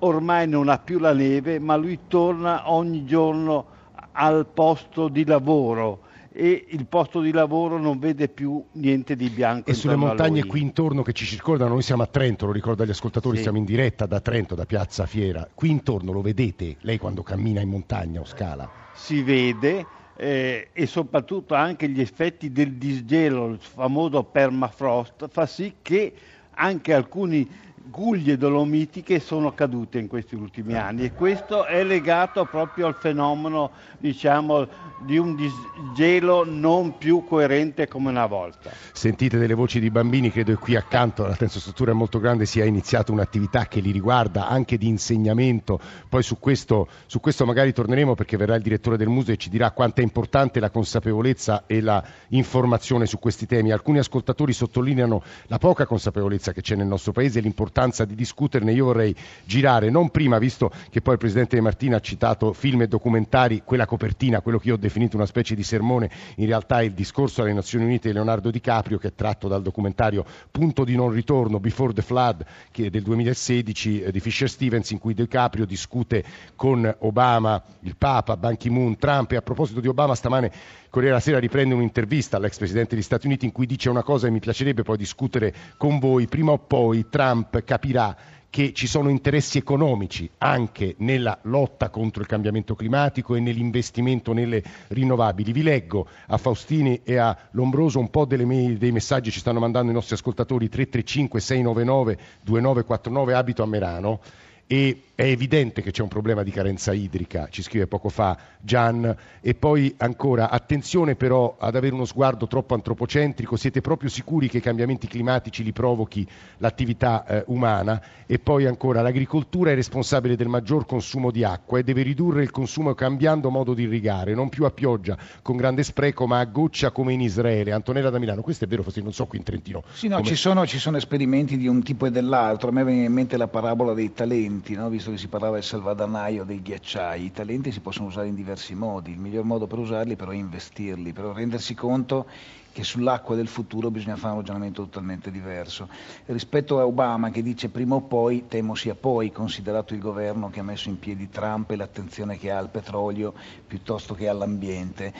ormai 0.00 0.48
non 0.48 0.68
ha 0.68 0.78
più 0.78 0.98
la 0.98 1.12
neve, 1.12 1.58
ma 1.58 1.76
lui 1.76 2.00
torna 2.08 2.70
ogni 2.70 3.04
giorno 3.04 3.66
al 4.12 4.46
posto 4.46 5.08
di 5.08 5.24
lavoro 5.24 6.06
e 6.32 6.66
il 6.68 6.86
posto 6.86 7.20
di 7.20 7.32
lavoro 7.32 7.78
non 7.78 7.98
vede 7.98 8.28
più 8.28 8.62
niente 8.72 9.16
di 9.16 9.28
bianco. 9.28 9.70
E 9.70 9.74
sulle 9.74 9.96
montagne 9.96 10.44
qui 10.44 10.60
intorno 10.60 11.02
che 11.02 11.12
ci 11.12 11.24
circondano, 11.24 11.72
noi 11.72 11.82
siamo 11.82 12.02
a 12.02 12.06
Trento, 12.06 12.46
lo 12.46 12.52
ricordo 12.52 12.84
agli 12.84 12.90
ascoltatori, 12.90 13.36
sì. 13.36 13.42
siamo 13.42 13.58
in 13.58 13.64
diretta 13.64 14.06
da 14.06 14.20
Trento, 14.20 14.54
da 14.54 14.64
Piazza 14.64 15.06
Fiera. 15.06 15.48
Qui 15.52 15.68
intorno 15.68 16.12
lo 16.12 16.20
vedete 16.20 16.76
lei 16.82 16.98
quando 16.98 17.22
cammina 17.22 17.60
in 17.60 17.68
montagna 17.68 18.20
o 18.20 18.24
scala? 18.24 18.70
Si 18.94 19.22
vede 19.22 19.84
eh, 20.20 20.70
e 20.72 20.86
soprattutto 20.86 21.54
anche 21.54 21.88
gli 21.88 22.00
effetti 22.00 22.50
del 22.50 22.72
disgelo, 22.72 23.50
il 23.50 23.60
famoso 23.60 24.24
permafrost, 24.24 25.28
fa 25.28 25.46
sì 25.46 25.76
che 25.80 26.12
anche 26.50 26.92
alcuni 26.92 27.48
guglie 27.90 28.36
dolomitiche 28.36 29.18
sono 29.18 29.54
cadute 29.54 29.98
in 29.98 30.08
questi 30.08 30.34
ultimi 30.34 30.76
anni 30.76 31.04
e 31.04 31.12
questo 31.12 31.64
è 31.64 31.82
legato 31.84 32.44
proprio 32.44 32.86
al 32.86 32.94
fenomeno 32.94 33.70
diciamo, 33.98 34.66
di 35.04 35.16
un 35.16 35.34
disgelo 35.34 36.44
non 36.44 36.98
più 36.98 37.24
coerente 37.24 37.88
come 37.88 38.10
una 38.10 38.26
volta. 38.26 38.70
Sentite 38.92 39.38
delle 39.38 39.54
voci 39.54 39.80
di 39.80 39.90
bambini, 39.90 40.30
credo 40.30 40.52
che 40.52 40.58
qui 40.58 40.76
accanto 40.76 41.24
alla 41.24 41.36
tensostruttura 41.36 41.92
molto 41.92 42.18
grande 42.18 42.44
sia 42.44 42.64
iniziata 42.64 43.12
un'attività 43.12 43.66
che 43.66 43.80
li 43.80 43.90
riguarda 43.90 44.48
anche 44.48 44.76
di 44.76 44.88
insegnamento, 44.88 45.80
poi 46.08 46.22
su 46.22 46.38
questo, 46.38 46.88
su 47.06 47.20
questo 47.20 47.46
magari 47.46 47.72
torneremo 47.72 48.14
perché 48.14 48.36
verrà 48.36 48.56
il 48.56 48.62
direttore 48.62 48.96
del 48.96 49.08
museo 49.08 49.34
e 49.34 49.38
ci 49.38 49.48
dirà 49.48 49.70
quanto 49.70 50.00
è 50.00 50.04
importante 50.04 50.60
la 50.60 50.70
consapevolezza 50.70 51.64
e 51.66 51.80
la 51.80 52.02
informazione 52.28 53.06
su 53.06 53.18
questi 53.18 53.46
temi. 53.46 53.70
Alcuni 53.70 53.98
ascoltatori 53.98 54.52
sottolineano 54.52 55.22
la 55.46 55.58
poca 55.58 55.86
consapevolezza 55.86 56.52
che 56.52 56.60
c'è 56.60 56.74
nel 56.74 56.86
nostro 56.86 57.12
paese 57.12 57.38
e 57.38 57.42
l'importanza 57.42 57.77
di 57.78 58.16
discuterne. 58.16 58.72
Io 58.72 58.86
vorrei 58.86 59.14
girare, 59.44 59.88
non 59.88 60.10
prima, 60.10 60.38
visto 60.38 60.72
che 60.90 61.00
poi 61.00 61.12
il 61.12 61.20
Presidente 61.20 61.54
De 61.54 61.62
Martina 61.62 61.96
ha 61.96 62.00
citato 62.00 62.52
film 62.52 62.82
e 62.82 62.88
documentari, 62.88 63.62
quella 63.64 63.86
copertina, 63.86 64.40
quello 64.40 64.58
che 64.58 64.68
io 64.68 64.74
ho 64.74 64.78
definito 64.78 65.14
una 65.14 65.26
specie 65.26 65.54
di 65.54 65.62
sermone, 65.62 66.10
in 66.36 66.46
realtà 66.46 66.80
è 66.80 66.84
il 66.84 66.92
discorso 66.92 67.42
alle 67.42 67.52
Nazioni 67.52 67.84
Unite 67.84 68.08
di 68.08 68.14
Leonardo 68.14 68.50
DiCaprio 68.50 68.98
che 68.98 69.08
è 69.08 69.14
tratto 69.14 69.46
dal 69.46 69.62
documentario 69.62 70.24
Punto 70.50 70.82
di 70.82 70.96
non 70.96 71.10
ritorno, 71.10 71.60
Before 71.60 71.92
the 71.92 72.02
Flood, 72.02 72.44
del 72.74 73.02
2016 73.02 74.02
eh, 74.02 74.10
di 74.10 74.18
Fisher 74.18 74.50
Stevens, 74.50 74.90
in 74.90 74.98
cui 74.98 75.14
DiCaprio 75.14 75.64
discute 75.64 76.24
con 76.56 76.92
Obama, 77.00 77.62
il 77.80 77.94
Papa, 77.96 78.36
Ban 78.36 78.56
Ki-moon, 78.56 78.98
Trump 78.98 79.30
e 79.32 79.36
a 79.36 79.42
proposito 79.42 79.78
di 79.78 79.86
Obama 79.86 80.16
stamane 80.16 80.50
Corriere 80.90 81.16
della 81.16 81.20
Sera 81.20 81.38
riprende 81.38 81.74
un'intervista 81.74 82.38
all'ex 82.38 82.56
Presidente 82.56 82.94
degli 82.94 83.04
Stati 83.04 83.26
Uniti 83.26 83.44
in 83.44 83.52
cui 83.52 83.66
dice 83.66 83.90
una 83.90 84.02
cosa 84.02 84.26
e 84.26 84.30
mi 84.30 84.38
piacerebbe 84.38 84.82
poi 84.82 84.96
discutere 84.96 85.52
con 85.76 85.98
voi, 85.98 86.26
prima 86.28 86.52
o 86.52 86.58
poi 86.58 87.08
Trump 87.10 87.62
capirà 87.68 88.16
che 88.48 88.72
ci 88.72 88.86
sono 88.86 89.10
interessi 89.10 89.58
economici 89.58 90.28
anche 90.38 90.94
nella 91.00 91.38
lotta 91.42 91.90
contro 91.90 92.22
il 92.22 92.26
cambiamento 92.26 92.74
climatico 92.74 93.34
e 93.34 93.40
nell'investimento 93.40 94.32
nelle 94.32 94.62
rinnovabili. 94.88 95.52
Vi 95.52 95.62
leggo 95.62 96.08
a 96.28 96.38
Faustini 96.38 97.02
e 97.04 97.18
a 97.18 97.36
Lombroso 97.50 97.98
un 97.98 98.08
po' 98.08 98.26
mail, 98.26 98.78
dei 98.78 98.90
messaggi 98.90 99.28
che 99.28 99.34
ci 99.34 99.40
stanno 99.40 99.60
mandando 99.60 99.90
i 99.90 99.94
nostri 99.94 100.14
ascoltatori 100.14 100.70
335 100.70 101.40
699 101.40 102.18
2949 102.40 103.34
abito 103.34 103.62
a 103.62 103.66
Merano 103.66 104.20
e 104.68 105.02
è 105.18 105.24
evidente 105.24 105.82
che 105.82 105.90
c'è 105.90 106.02
un 106.02 106.08
problema 106.08 106.44
di 106.44 106.52
carenza 106.52 106.92
idrica, 106.92 107.48
ci 107.50 107.60
scrive 107.60 107.88
poco 107.88 108.08
fa 108.08 108.38
Gian, 108.60 109.16
e 109.40 109.54
poi 109.54 109.92
ancora 109.96 110.48
attenzione 110.48 111.16
però 111.16 111.56
ad 111.58 111.74
avere 111.74 111.92
uno 111.92 112.04
sguardo 112.04 112.46
troppo 112.46 112.74
antropocentrico, 112.74 113.56
siete 113.56 113.80
proprio 113.80 114.10
sicuri 114.10 114.48
che 114.48 114.58
i 114.58 114.60
cambiamenti 114.60 115.08
climatici 115.08 115.64
li 115.64 115.72
provochi 115.72 116.24
l'attività 116.58 117.26
eh, 117.26 117.42
umana? 117.48 118.00
E 118.26 118.38
poi 118.38 118.66
ancora 118.66 119.02
l'agricoltura 119.02 119.72
è 119.72 119.74
responsabile 119.74 120.36
del 120.36 120.46
maggior 120.46 120.86
consumo 120.86 121.32
di 121.32 121.42
acqua 121.42 121.80
e 121.80 121.82
deve 121.82 122.02
ridurre 122.02 122.42
il 122.42 122.52
consumo 122.52 122.94
cambiando 122.94 123.50
modo 123.50 123.74
di 123.74 123.82
irrigare, 123.82 124.34
non 124.34 124.48
più 124.50 124.66
a 124.66 124.70
pioggia 124.70 125.16
con 125.42 125.56
grande 125.56 125.82
spreco 125.82 126.28
ma 126.28 126.38
a 126.38 126.44
goccia 126.44 126.92
come 126.92 127.12
in 127.12 127.22
Israele. 127.22 127.72
Antonella 127.72 128.10
da 128.10 128.20
Milano, 128.20 128.42
questo 128.42 128.66
è 128.66 128.68
vero, 128.68 128.84
forse 128.84 129.00
non 129.00 129.12
so 129.12 129.26
qui 129.26 129.38
in 129.38 129.44
Trentino. 129.44 129.82
Sì, 129.92 130.06
no, 130.06 130.16
come... 130.16 130.28
ci, 130.28 130.36
sono, 130.36 130.64
ci, 130.64 130.78
sono, 130.78 130.96
esperimenti 130.96 131.56
di 131.56 131.66
un 131.66 131.82
tipo 131.82 132.06
e 132.06 132.12
dell'altro, 132.12 132.68
a 132.68 132.72
me 132.72 132.84
viene 132.84 133.04
in 133.04 133.12
mente 133.12 133.36
la 133.36 133.48
parabola 133.48 133.94
dei 133.94 134.12
talenti, 134.12 134.57
no? 134.74 134.88
visto 134.88 135.08
visto 135.08 135.10
che 135.10 135.18
si 135.18 135.28
parlava 135.28 135.54
del 135.54 135.64
salvadanaio 135.64 136.44
dei 136.44 136.60
ghiacciai, 136.60 137.24
i 137.24 137.32
talenti 137.32 137.72
si 137.72 137.80
possono 137.80 138.08
usare 138.08 138.28
in 138.28 138.34
diversi 138.34 138.74
modi, 138.74 139.12
il 139.12 139.18
miglior 139.18 139.44
modo 139.44 139.66
per 139.66 139.78
usarli 139.78 140.16
però 140.16 140.32
è 140.32 140.36
investirli, 140.36 141.12
però 141.12 141.32
rendersi 141.32 141.74
conto 141.74 142.26
che 142.72 142.84
sull'acqua 142.84 143.34
del 143.34 143.48
futuro 143.48 143.90
bisogna 143.90 144.16
fare 144.16 144.34
un 144.34 144.40
ragionamento 144.40 144.84
totalmente 144.84 145.30
diverso. 145.30 145.88
Rispetto 146.26 146.78
a 146.78 146.86
Obama 146.86 147.30
che 147.30 147.42
dice 147.42 147.70
prima 147.70 147.96
o 147.96 148.02
poi, 148.02 148.46
temo 148.46 148.74
sia 148.74 148.94
poi, 148.94 149.32
considerato 149.32 149.94
il 149.94 150.00
governo 150.00 150.48
che 150.50 150.60
ha 150.60 150.62
messo 150.62 150.88
in 150.88 150.98
piedi 150.98 151.28
Trump 151.28 151.70
e 151.70 151.76
l'attenzione 151.76 152.38
che 152.38 152.52
ha 152.52 152.58
al 152.58 152.68
petrolio 152.68 153.34
piuttosto 153.66 154.14
che 154.14 154.28
all'ambiente. 154.28 155.12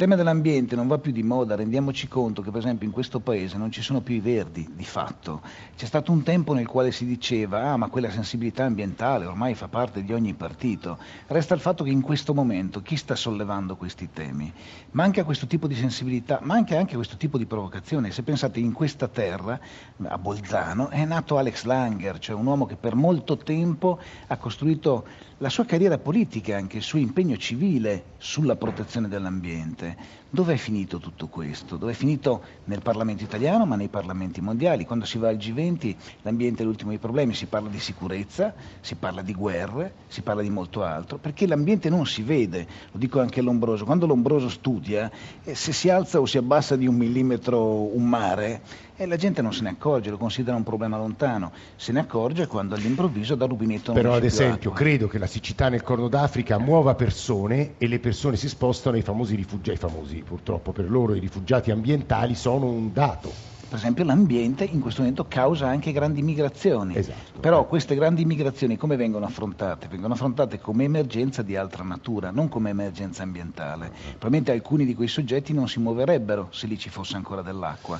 Il 0.00 0.06
tema 0.06 0.16
dell'ambiente 0.16 0.76
non 0.76 0.86
va 0.86 0.96
più 0.96 1.12
di 1.12 1.22
moda, 1.22 1.56
rendiamoci 1.56 2.08
conto 2.08 2.40
che 2.40 2.50
per 2.50 2.60
esempio 2.60 2.86
in 2.86 2.92
questo 2.92 3.20
paese 3.20 3.58
non 3.58 3.70
ci 3.70 3.82
sono 3.82 4.00
più 4.00 4.14
i 4.14 4.20
verdi, 4.20 4.66
di 4.74 4.86
fatto. 4.86 5.42
C'è 5.76 5.84
stato 5.84 6.10
un 6.10 6.22
tempo 6.22 6.54
nel 6.54 6.66
quale 6.66 6.90
si 6.90 7.04
diceva, 7.04 7.70
ah 7.70 7.76
ma 7.76 7.90
quella 7.90 8.10
sensibilità 8.10 8.64
ambientale 8.64 9.26
ormai 9.26 9.54
fa 9.54 9.68
parte 9.68 10.02
di 10.02 10.14
ogni 10.14 10.32
partito. 10.32 10.96
Resta 11.26 11.52
il 11.52 11.60
fatto 11.60 11.84
che 11.84 11.90
in 11.90 12.00
questo 12.00 12.32
momento 12.32 12.80
chi 12.80 12.96
sta 12.96 13.14
sollevando 13.14 13.76
questi 13.76 14.08
temi? 14.10 14.50
Manca 14.92 15.22
questo 15.22 15.46
tipo 15.46 15.66
di 15.66 15.74
sensibilità, 15.74 16.38
manca 16.44 16.78
anche 16.78 16.94
questo 16.94 17.18
tipo 17.18 17.36
di 17.36 17.44
provocazione. 17.44 18.10
Se 18.10 18.22
pensate 18.22 18.58
in 18.58 18.72
questa 18.72 19.06
terra, 19.06 19.60
a 20.04 20.16
Bolzano, 20.16 20.88
è 20.88 21.04
nato 21.04 21.36
Alex 21.36 21.64
Langer, 21.64 22.18
cioè 22.20 22.34
un 22.34 22.46
uomo 22.46 22.64
che 22.64 22.76
per 22.76 22.94
molto 22.94 23.36
tempo 23.36 23.98
ha 24.28 24.36
costruito 24.38 25.04
la 25.42 25.48
sua 25.48 25.64
carriera 25.64 25.96
politica, 25.98 26.56
anche 26.56 26.78
il 26.78 26.82
suo 26.82 26.98
impegno 26.98 27.36
civile 27.36 28.04
sulla 28.18 28.56
protezione 28.56 29.08
dell'ambiente. 29.08 29.89
Dove 30.28 30.54
è 30.54 30.56
finito 30.56 30.98
tutto 30.98 31.26
questo? 31.26 31.76
Dove 31.76 31.92
è 31.92 31.94
finito 31.94 32.42
nel 32.64 32.82
Parlamento 32.82 33.24
italiano, 33.24 33.66
ma 33.66 33.76
nei 33.76 33.88
Parlamenti 33.88 34.40
mondiali? 34.40 34.84
Quando 34.84 35.04
si 35.04 35.18
va 35.18 35.28
al 35.28 35.36
G20 35.36 35.96
l'ambiente 36.22 36.62
è 36.62 36.66
l'ultimo 36.66 36.90
dei 36.90 36.98
problemi, 36.98 37.34
si 37.34 37.46
parla 37.46 37.68
di 37.68 37.80
sicurezza, 37.80 38.54
si 38.80 38.94
parla 38.94 39.22
di 39.22 39.34
guerre, 39.34 39.94
si 40.06 40.22
parla 40.22 40.42
di 40.42 40.50
molto 40.50 40.84
altro, 40.84 41.18
perché 41.18 41.46
l'ambiente 41.46 41.88
non 41.88 42.06
si 42.06 42.22
vede, 42.22 42.66
lo 42.92 42.98
dico 42.98 43.20
anche 43.20 43.40
a 43.40 43.42
Lombroso, 43.42 43.84
quando 43.84 44.06
Lombroso 44.06 44.48
studia, 44.48 45.10
eh, 45.42 45.54
se 45.54 45.72
si 45.72 45.88
alza 45.88 46.20
o 46.20 46.26
si 46.26 46.38
abbassa 46.38 46.76
di 46.76 46.86
un 46.86 46.94
millimetro 46.94 47.94
un 47.94 48.08
mare, 48.08 48.62
e 49.00 49.06
la 49.06 49.16
gente 49.16 49.40
non 49.40 49.54
se 49.54 49.62
ne 49.62 49.70
accorge, 49.70 50.10
lo 50.10 50.18
considera 50.18 50.54
un 50.58 50.62
problema 50.62 50.98
lontano, 50.98 51.52
se 51.74 51.90
ne 51.90 52.00
accorge 52.00 52.46
quando 52.46 52.74
all'improvviso 52.74 53.34
dal 53.34 53.48
rubinetto 53.48 53.94
non 53.94 54.02
Però 54.02 54.14
ad 54.14 54.24
esempio 54.24 54.72
credo 54.72 55.08
che 55.08 55.16
la 55.16 55.26
siccità 55.26 55.70
nel 55.70 55.82
Corno 55.82 56.08
d'Africa 56.08 56.58
muova 56.58 56.94
persone 56.94 57.76
e 57.78 57.86
le 57.86 57.98
persone 57.98 58.36
si 58.36 58.46
spostano 58.46 58.96
ai 58.96 59.02
famosi 59.02 59.36
rifugiati, 59.36 59.78
famosi 59.78 60.22
purtroppo 60.22 60.72
per 60.72 60.90
loro 60.90 61.14
i 61.14 61.18
rifugiati 61.18 61.70
ambientali 61.70 62.34
sono 62.34 62.66
un 62.66 62.92
dato. 62.92 63.32
Per 63.70 63.78
esempio 63.78 64.04
l'ambiente 64.04 64.64
in 64.64 64.80
questo 64.80 65.00
momento 65.00 65.26
causa 65.28 65.68
anche 65.68 65.92
grandi 65.92 66.20
migrazioni, 66.22 66.96
esatto. 66.96 67.38
però 67.38 67.64
queste 67.66 67.94
grandi 67.94 68.24
migrazioni 68.26 68.76
come 68.76 68.96
vengono 68.96 69.24
affrontate? 69.24 69.86
Vengono 69.88 70.12
affrontate 70.12 70.58
come 70.58 70.84
emergenza 70.84 71.40
di 71.40 71.56
altra 71.56 71.84
natura, 71.84 72.30
non 72.32 72.48
come 72.48 72.70
emergenza 72.70 73.22
ambientale. 73.22 73.90
Probabilmente 74.18 74.50
alcuni 74.50 74.84
di 74.84 74.94
quei 74.94 75.08
soggetti 75.08 75.54
non 75.54 75.68
si 75.68 75.78
muoverebbero 75.78 76.48
se 76.50 76.66
lì 76.66 76.76
ci 76.76 76.90
fosse 76.90 77.14
ancora 77.14 77.42
dell'acqua. 77.42 77.98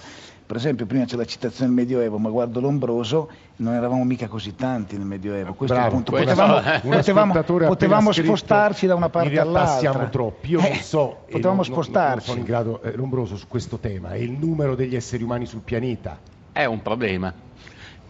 Per 0.51 0.59
esempio, 0.59 0.85
prima 0.85 1.05
c'è 1.05 1.15
la 1.15 1.25
citazione 1.25 1.67
del 1.73 1.79
Medioevo, 1.85 2.19
ma 2.19 2.29
guardo 2.29 2.59
Lombroso, 2.59 3.31
non 3.59 3.73
eravamo 3.75 4.03
mica 4.03 4.27
così 4.27 4.57
tanti 4.57 4.97
nel 4.97 5.07
Medioevo. 5.07 5.53
Questo 5.55 5.77
Bravo, 5.77 5.95
è 5.95 5.97
il 5.99 6.03
punto. 6.03 6.11
Potevamo, 6.25 6.61
potevamo, 6.91 7.33
potevamo 7.69 8.11
scritto, 8.13 8.27
spostarci 8.27 8.87
da 8.89 8.97
una 8.97 9.09
parte 9.11 9.39
all'altra. 9.39 9.79
siamo 9.79 10.09
troppi. 10.09 10.51
Io 10.51 10.59
Eh, 10.59 10.69
non 10.71 10.79
so, 10.79 11.19
potevamo 11.31 11.45
non- 11.45 11.55
non- 11.55 11.65
spostarci. 11.65 12.15
Non 12.17 12.21
sono 12.25 12.39
in 12.41 12.45
grado, 12.45 12.83
eh, 12.83 12.97
Lombroso, 12.97 13.37
su 13.37 13.47
questo 13.47 13.79
tema. 13.79 14.09
È 14.11 14.17
il 14.17 14.33
numero 14.33 14.75
degli 14.75 14.97
esseri 14.97 15.23
umani 15.23 15.47
sul 15.47 15.61
pianeta. 15.61 16.19
È 16.51 16.65
un 16.65 16.83
problema. 16.83 17.33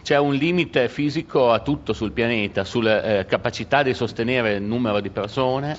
C'è 0.01 0.17
un 0.17 0.33
limite 0.33 0.89
fisico 0.89 1.51
a 1.51 1.59
tutto 1.59 1.93
sul 1.93 2.11
pianeta, 2.11 2.63
sulla 2.63 3.03
eh, 3.19 3.25
capacità 3.27 3.83
di 3.83 3.93
sostenere 3.93 4.53
il 4.55 4.63
numero 4.63 4.99
di 4.99 5.11
persone, 5.11 5.77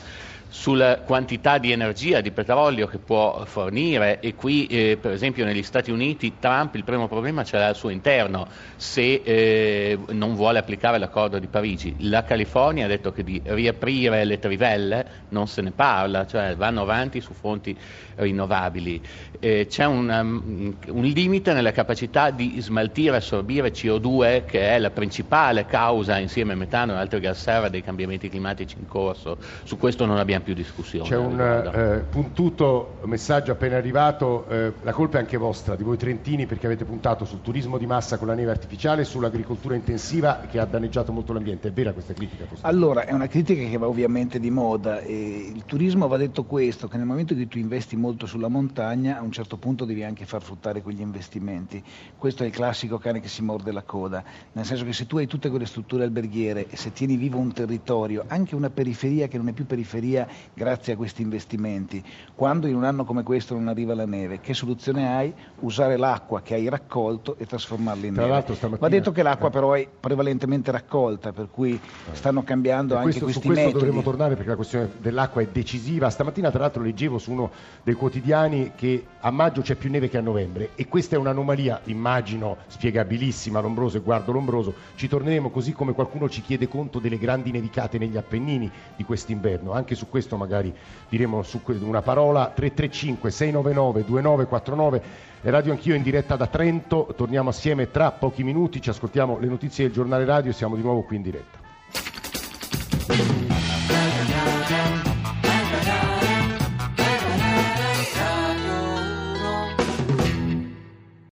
sulla 0.52 0.98
quantità 0.98 1.56
di 1.56 1.72
energia, 1.72 2.20
di 2.20 2.30
petrolio 2.30 2.86
che 2.86 2.98
può 2.98 3.42
fornire 3.46 4.20
e 4.20 4.34
qui 4.34 4.66
eh, 4.66 4.98
per 5.00 5.12
esempio 5.12 5.46
negli 5.46 5.62
Stati 5.62 5.90
Uniti 5.90 6.34
Trump 6.38 6.74
il 6.74 6.84
primo 6.84 7.08
problema 7.08 7.42
ce 7.42 7.56
l'ha 7.56 7.68
al 7.68 7.74
suo 7.74 7.88
interno 7.88 8.46
se 8.76 9.22
eh, 9.24 9.98
non 10.10 10.34
vuole 10.34 10.58
applicare 10.58 10.98
l'accordo 10.98 11.38
di 11.38 11.46
Parigi. 11.46 11.94
La 12.00 12.24
California 12.24 12.84
ha 12.84 12.88
detto 12.88 13.12
che 13.12 13.24
di 13.24 13.40
riaprire 13.42 14.26
le 14.26 14.38
trivelle 14.38 15.06
non 15.30 15.48
se 15.48 15.62
ne 15.62 15.70
parla, 15.70 16.26
cioè 16.26 16.54
vanno 16.54 16.82
avanti 16.82 17.22
su 17.22 17.32
fonti 17.32 17.74
rinnovabili. 18.16 19.00
Eh, 19.40 19.66
c'è 19.70 19.86
un, 19.86 20.10
um, 20.10 20.76
un 20.88 21.04
limite 21.04 21.54
nella 21.54 21.72
capacità 21.72 22.28
di 22.28 22.56
smaltire 22.60 23.14
e 23.14 23.16
assorbire 23.16 23.72
CO2 23.72 24.44
che 24.44 24.68
è 24.68 24.78
la 24.78 24.90
principale 24.90 25.64
causa 25.64 26.18
insieme 26.18 26.52
a 26.52 26.56
metano 26.56 26.92
e 26.92 26.96
altri 26.96 27.20
gas 27.20 27.40
serra 27.40 27.70
dei 27.70 27.82
cambiamenti 27.82 28.28
climatici 28.28 28.76
in 28.78 28.86
corso. 28.86 29.38
Su 29.62 29.78
questo 29.78 30.04
non 30.04 30.18
abbiamo 30.18 30.40
più 30.42 30.54
discussione. 30.54 31.08
C'è 31.08 31.16
un 31.16 31.30
riguardo. 31.30 31.72
eh, 31.72 31.98
puntuto 32.00 32.98
messaggio 33.04 33.52
appena 33.52 33.76
arrivato, 33.76 34.46
eh, 34.48 34.72
la 34.82 34.92
colpa 34.92 35.18
è 35.18 35.20
anche 35.20 35.36
vostra, 35.36 35.74
di 35.76 35.82
voi 35.82 35.96
trentini, 35.96 36.46
perché 36.46 36.66
avete 36.66 36.84
puntato 36.84 37.24
sul 37.24 37.40
turismo 37.42 37.78
di 37.78 37.86
massa 37.86 38.18
con 38.18 38.26
la 38.26 38.34
neve 38.34 38.50
artificiale 38.50 39.02
e 39.02 39.04
sull'agricoltura 39.04 39.74
intensiva 39.74 40.46
che 40.50 40.58
ha 40.58 40.64
danneggiato 40.64 41.12
molto 41.12 41.32
l'ambiente. 41.32 41.68
È 41.68 41.72
vera 41.72 41.92
questa 41.92 42.12
critica? 42.12 42.46
Allora, 42.62 43.04
è 43.04 43.12
una 43.12 43.26
critica 43.26 43.68
che 43.68 43.76
va 43.76 43.88
ovviamente 43.88 44.38
di 44.38 44.50
moda. 44.50 45.00
E 45.00 45.50
il 45.54 45.64
turismo 45.64 46.08
va 46.08 46.16
detto 46.16 46.44
questo, 46.44 46.88
che 46.88 46.96
nel 46.96 47.06
momento 47.06 47.32
in 47.32 47.38
cui 47.40 47.48
tu 47.48 47.58
investi 47.58 47.96
molto 47.96 48.26
sulla 48.26 48.48
montagna, 48.48 49.18
a 49.18 49.22
un 49.22 49.32
certo 49.32 49.56
punto 49.56 49.84
devi 49.84 50.04
anche 50.04 50.24
far 50.24 50.42
fruttare 50.42 50.82
quegli 50.82 51.00
investimenti. 51.00 51.82
Questo 52.16 52.42
è 52.42 52.46
il 52.46 52.52
classico 52.52 52.98
cane 52.98 53.20
che 53.20 53.28
si 53.28 53.42
morde 53.42 53.72
la 53.72 53.82
coda, 53.82 54.22
nel 54.52 54.64
senso 54.64 54.84
che 54.84 54.92
se 54.92 55.06
tu 55.06 55.18
hai 55.18 55.26
tutte 55.26 55.50
quelle 55.50 55.66
strutture 55.66 56.04
alberghiere 56.04 56.66
e 56.68 56.76
se 56.76 56.92
tieni 56.92 57.16
vivo 57.16 57.38
un 57.38 57.52
territorio, 57.52 58.24
anche 58.26 58.54
una 58.54 58.70
periferia 58.70 59.28
che 59.28 59.36
non 59.36 59.48
è 59.48 59.52
più 59.52 59.66
periferia 59.66 60.26
grazie 60.54 60.92
a 60.94 60.96
questi 60.96 61.22
investimenti. 61.22 62.02
Quando 62.34 62.66
in 62.66 62.74
un 62.74 62.84
anno 62.84 63.04
come 63.04 63.22
questo 63.22 63.54
non 63.54 63.68
arriva 63.68 63.94
la 63.94 64.06
neve, 64.06 64.40
che 64.40 64.54
soluzione 64.54 65.14
hai? 65.14 65.32
Usare 65.60 65.96
l'acqua 65.96 66.42
che 66.42 66.54
hai 66.54 66.68
raccolto 66.68 67.36
e 67.38 67.46
trasformarla 67.46 68.06
in 68.06 68.14
Tra 68.14 68.26
neve. 68.26 68.40
stamattina- 68.42 68.76
Va 68.78 68.88
detto 68.88 69.12
che 69.12 69.22
l'acqua 69.22 69.48
eh. 69.48 69.50
però 69.52 69.72
è 69.72 69.88
prevalentemente 70.00 70.70
raccolta, 70.70 71.32
per 71.32 71.48
cui 71.50 71.78
stanno 72.12 72.42
cambiando 72.42 72.94
E 72.94 72.96
anche 72.98 73.18
questo- 73.20 73.24
questi 73.24 73.40
su 73.40 73.46
questo 73.46 73.64
metodi. 73.66 73.84
dovremmo 73.84 74.02
tornare 74.02 74.34
perché 74.34 74.50
la 74.50 74.56
questione 74.56 74.90
dell'acqua 74.98 75.42
è 75.42 75.48
decisiva. 75.50 76.10
Stamattina 76.10 76.50
tra 76.50 76.60
l'altro 76.60 76.82
leggevo 76.82 77.18
su 77.18 77.30
uno 77.32 77.50
dei 77.82 77.94
quotidiani 77.94 78.72
che 78.74 79.04
a 79.20 79.30
maggio 79.30 79.60
c'è 79.62 79.74
più 79.74 79.90
neve 79.90 80.08
che 80.08 80.18
a 80.18 80.20
novembre 80.20 80.70
e 80.74 80.86
questa 80.88 81.16
è 81.16 81.18
un'anomalia, 81.18 81.80
immagino, 81.84 82.56
spiegabilissima, 82.66 83.60
Lombroso 83.60 83.96
e 83.96 84.00
guardo 84.00 84.32
Lombroso. 84.32 84.74
Ci 84.96 85.08
torneremo 85.08 85.50
così 85.50 85.72
come 85.72 85.92
qualcuno 85.92 86.28
ci 86.28 86.40
chiede 86.42 86.68
conto 86.68 86.98
delle 86.98 87.18
grandi 87.18 87.50
nevicate 87.50 87.98
negli 87.98 88.16
Appennini 88.16 88.70
di 88.96 89.04
quest'inverno. 89.04 89.72
Anche 89.72 89.94
su 89.94 90.08
questo 90.08 90.21
questo 90.22 90.36
magari 90.36 90.72
diremo 91.08 91.42
una 91.80 92.02
parola. 92.02 92.52
335 92.54 93.30
699 93.30 94.04
2949 94.04 95.02
e 95.42 95.50
Radio 95.50 95.72
Anch'io 95.72 95.94
in 95.94 96.02
diretta 96.02 96.36
da 96.36 96.46
Trento, 96.46 97.12
torniamo 97.16 97.50
assieme 97.50 97.90
tra 97.90 98.12
pochi 98.12 98.44
minuti, 98.44 98.80
ci 98.80 98.90
ascoltiamo 98.90 99.38
le 99.40 99.48
notizie 99.48 99.86
del 99.86 99.92
giornale 99.92 100.24
radio 100.24 100.52
e 100.52 100.54
siamo 100.54 100.76
di 100.76 100.82
nuovo 100.82 101.02
qui 101.02 101.16
in 101.16 101.22
diretta. 101.22 101.60